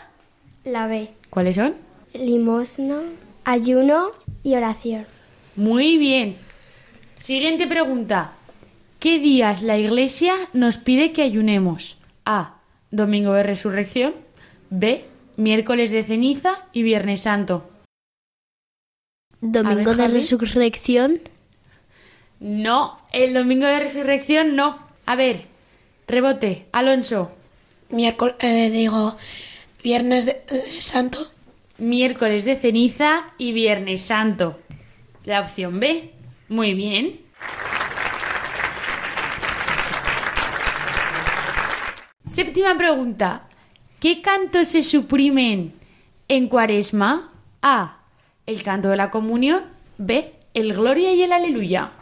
La 0.65 0.87
B, 0.87 1.11
¿cuáles 1.31 1.57
son? 1.57 1.75
limosna, 2.15 3.01
ayuno 3.45 4.11
y 4.43 4.55
oración. 4.55 5.05
Muy 5.57 5.99
bien. 5.99 6.37
Siguiente 7.17 7.67
pregunta. 7.67 8.33
¿Qué 9.01 9.19
días 9.19 9.63
la 9.63 9.77
Iglesia 9.77 10.35
nos 10.53 10.77
pide 10.79 11.13
que 11.13 11.23
ayunemos? 11.23 11.99
A. 12.25 12.57
Domingo 12.91 13.33
de 13.33 13.43
Resurrección. 13.43 14.15
B. 14.71 15.05
Miércoles 15.37 15.91
de 15.91 16.03
ceniza 16.05 16.55
y 16.73 16.83
Viernes 16.83 17.23
Santo. 17.23 17.69
Domingo 19.47 19.91
ver, 19.91 19.97
de 19.97 20.03
Javi. 20.05 20.15
resurrección. 20.15 21.21
No, 22.41 22.99
el 23.13 23.35
domingo 23.35 23.67
de 23.67 23.79
resurrección 23.79 24.57
no. 24.57 24.79
A 25.05 25.17
ver, 25.17 25.45
rebote, 26.09 26.67
Alonso. 26.73 27.31
Miércoles, 27.91 28.37
eh, 28.41 28.71
digo, 28.71 29.17
viernes 29.83 30.25
de, 30.25 30.43
de 30.51 30.81
santo. 30.81 31.19
Miércoles 31.77 32.45
de 32.45 32.57
ceniza 32.57 33.33
y 33.37 33.53
Viernes 33.53 34.03
Santo. 34.03 34.59
La 35.25 35.41
opción 35.41 35.79
B. 35.79 36.13
Muy 36.49 36.73
bien. 36.73 37.21
Séptima 42.31 42.77
pregunta. 42.79 43.49
¿Qué 44.01 44.23
cantos 44.23 44.69
se 44.69 44.83
suprimen 44.83 45.75
en 46.29 46.49
cuaresma? 46.49 47.33
A. 47.61 48.04
El 48.47 48.63
canto 48.63 48.89
de 48.91 48.97
la 48.97 49.11
comunión. 49.11 49.65
B. 49.99 50.35
El 50.53 50.75
gloria 50.75 51.13
y 51.13 51.23
el 51.23 51.33
aleluya. 51.33 51.93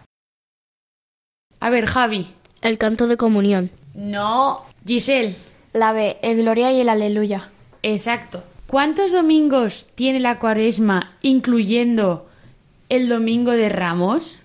A 1.60 1.70
ver, 1.70 1.86
Javi. 1.86 2.28
El 2.60 2.78
canto 2.78 3.06
de 3.06 3.16
comunión. 3.16 3.70
No. 3.94 4.64
Giselle. 4.86 5.36
La 5.72 5.92
B, 5.92 6.18
el 6.22 6.38
gloria 6.38 6.72
y 6.72 6.80
el 6.80 6.88
aleluya. 6.88 7.50
Exacto. 7.82 8.42
¿Cuántos 8.66 9.12
domingos 9.12 9.86
tiene 9.94 10.20
la 10.20 10.38
cuaresma, 10.38 11.16
incluyendo 11.22 12.28
el 12.88 13.08
domingo 13.08 13.52
de 13.52 13.68
Ramos? 13.68 14.38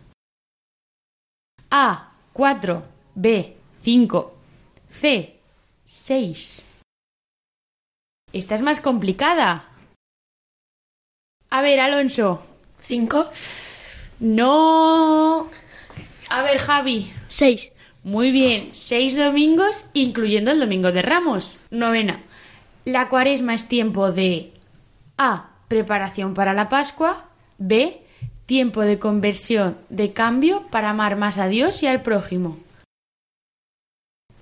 A. 1.69 2.13
4. 2.33 2.83
B. 3.15 3.57
5. 3.83 4.33
C. 4.89 5.39
6. 5.85 6.63
Esta 8.33 8.55
es 8.55 8.61
más 8.61 8.81
complicada. 8.81 9.69
A 11.49 11.61
ver, 11.61 11.79
Alonso. 11.79 12.43
Cinco. 12.79 13.29
No. 14.19 15.49
A 16.29 16.41
ver, 16.43 16.59
Javi. 16.59 17.11
Seis. 17.27 17.71
Muy 18.03 18.31
bien, 18.31 18.69
seis 18.71 19.17
domingos, 19.17 19.85
incluyendo 19.93 20.51
el 20.51 20.59
domingo 20.59 20.91
de 20.91 21.01
Ramos. 21.01 21.57
Novena. 21.71 22.21
La 22.85 23.09
cuaresma 23.09 23.53
es 23.53 23.67
tiempo 23.67 24.11
de 24.11 24.53
A. 25.17 25.49
Preparación 25.67 26.33
para 26.33 26.53
la 26.53 26.69
Pascua. 26.69 27.25
B. 27.57 28.01
Tiempo 28.45 28.81
de 28.81 28.97
conversión, 28.97 29.77
de 29.89 30.13
cambio 30.13 30.65
para 30.71 30.91
amar 30.91 31.17
más 31.17 31.37
a 31.37 31.47
Dios 31.49 31.83
y 31.83 31.87
al 31.87 32.01
prójimo. 32.01 32.57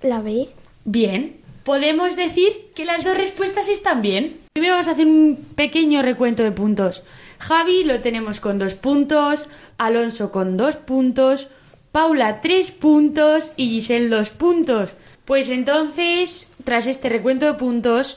La 0.03 0.19
B, 0.19 0.49
Bien. 0.85 1.37
Podemos 1.63 2.15
decir 2.15 2.71
que 2.75 2.85
las 2.85 3.03
dos 3.03 3.17
respuestas 3.17 3.67
están 3.69 4.03
bien. 4.03 4.44
Primero 4.57 4.75
vamos 4.75 4.87
a 4.87 4.91
hacer 4.91 5.05
un 5.05 5.35
pequeño 5.57 6.01
recuento 6.01 6.41
de 6.41 6.53
puntos. 6.53 7.03
Javi 7.39 7.83
lo 7.83 7.99
tenemos 7.99 8.39
con 8.39 8.57
dos 8.57 8.75
puntos, 8.75 9.49
Alonso 9.77 10.31
con 10.31 10.55
dos 10.55 10.77
puntos, 10.77 11.49
Paula 11.91 12.39
tres 12.39 12.71
puntos 12.71 13.51
y 13.57 13.67
Giselle 13.67 14.07
dos 14.07 14.29
puntos. 14.29 14.91
Pues 15.25 15.49
entonces, 15.49 16.53
tras 16.63 16.87
este 16.87 17.09
recuento 17.09 17.45
de 17.45 17.55
puntos, 17.55 18.15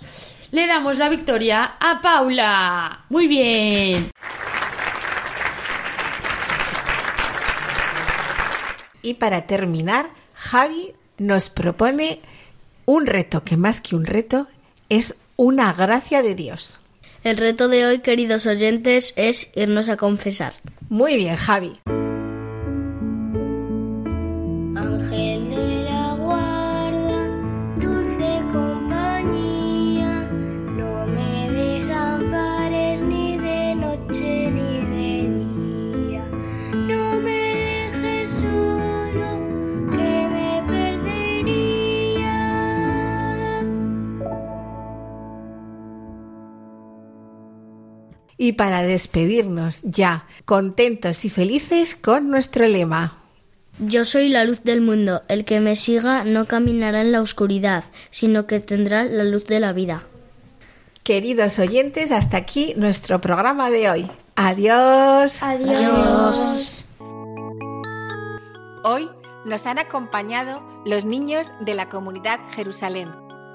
le 0.52 0.68
damos 0.68 0.96
la 0.96 1.08
victoria 1.08 1.72
a 1.80 2.00
Paula. 2.00 3.04
Muy 3.08 3.26
bien. 3.26 4.12
Y 9.02 9.14
para 9.14 9.48
terminar, 9.48 10.10
Javi 10.34 10.92
nos 11.18 11.48
propone 11.48 12.20
un 12.86 13.06
reto 13.06 13.42
que 13.42 13.56
más 13.56 13.80
que 13.80 13.96
un 13.96 14.06
reto 14.06 14.46
es 14.88 15.18
una 15.38 15.72
gracia 15.72 16.20
de 16.20 16.34
Dios. 16.34 16.80
El 17.22 17.36
reto 17.36 17.68
de 17.68 17.86
hoy, 17.86 18.00
queridos 18.00 18.44
oyentes, 18.46 19.14
es 19.16 19.50
irnos 19.54 19.88
a 19.88 19.96
confesar. 19.96 20.52
Muy 20.88 21.16
bien, 21.16 21.36
Javi. 21.36 21.78
Y 48.38 48.52
para 48.52 48.82
despedirnos 48.82 49.82
ya, 49.82 50.26
contentos 50.44 51.24
y 51.24 51.30
felices 51.30 51.94
con 51.96 52.30
nuestro 52.30 52.66
lema. 52.66 53.18
Yo 53.80 54.04
soy 54.04 54.28
la 54.28 54.44
luz 54.44 54.62
del 54.64 54.80
mundo. 54.80 55.22
El 55.28 55.44
que 55.44 55.60
me 55.60 55.76
siga 55.76 56.24
no 56.24 56.46
caminará 56.46 57.02
en 57.02 57.12
la 57.12 57.20
oscuridad, 57.20 57.84
sino 58.10 58.46
que 58.46 58.60
tendrá 58.60 59.04
la 59.04 59.24
luz 59.24 59.44
de 59.44 59.60
la 59.60 59.72
vida. 59.72 60.04
Queridos 61.04 61.58
oyentes, 61.58 62.10
hasta 62.10 62.36
aquí 62.36 62.74
nuestro 62.76 63.20
programa 63.20 63.70
de 63.70 63.90
hoy. 63.90 64.10
Adiós. 64.36 65.42
Adiós. 65.42 66.84
Hoy 68.84 69.08
nos 69.44 69.66
han 69.66 69.78
acompañado 69.78 70.62
los 70.84 71.04
niños 71.04 71.50
de 71.60 71.74
la 71.74 71.88
comunidad 71.88 72.38
Jerusalén. 72.50 73.10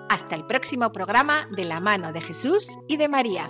Hasta 0.10 0.36
el 0.36 0.46
próximo 0.46 0.92
programa 0.92 1.48
de 1.56 1.66
la 1.66 1.80
mano 1.80 2.12
de 2.12 2.22
Jesús 2.22 2.78
y 2.88 2.98
de 2.98 3.08
María. 3.08 3.50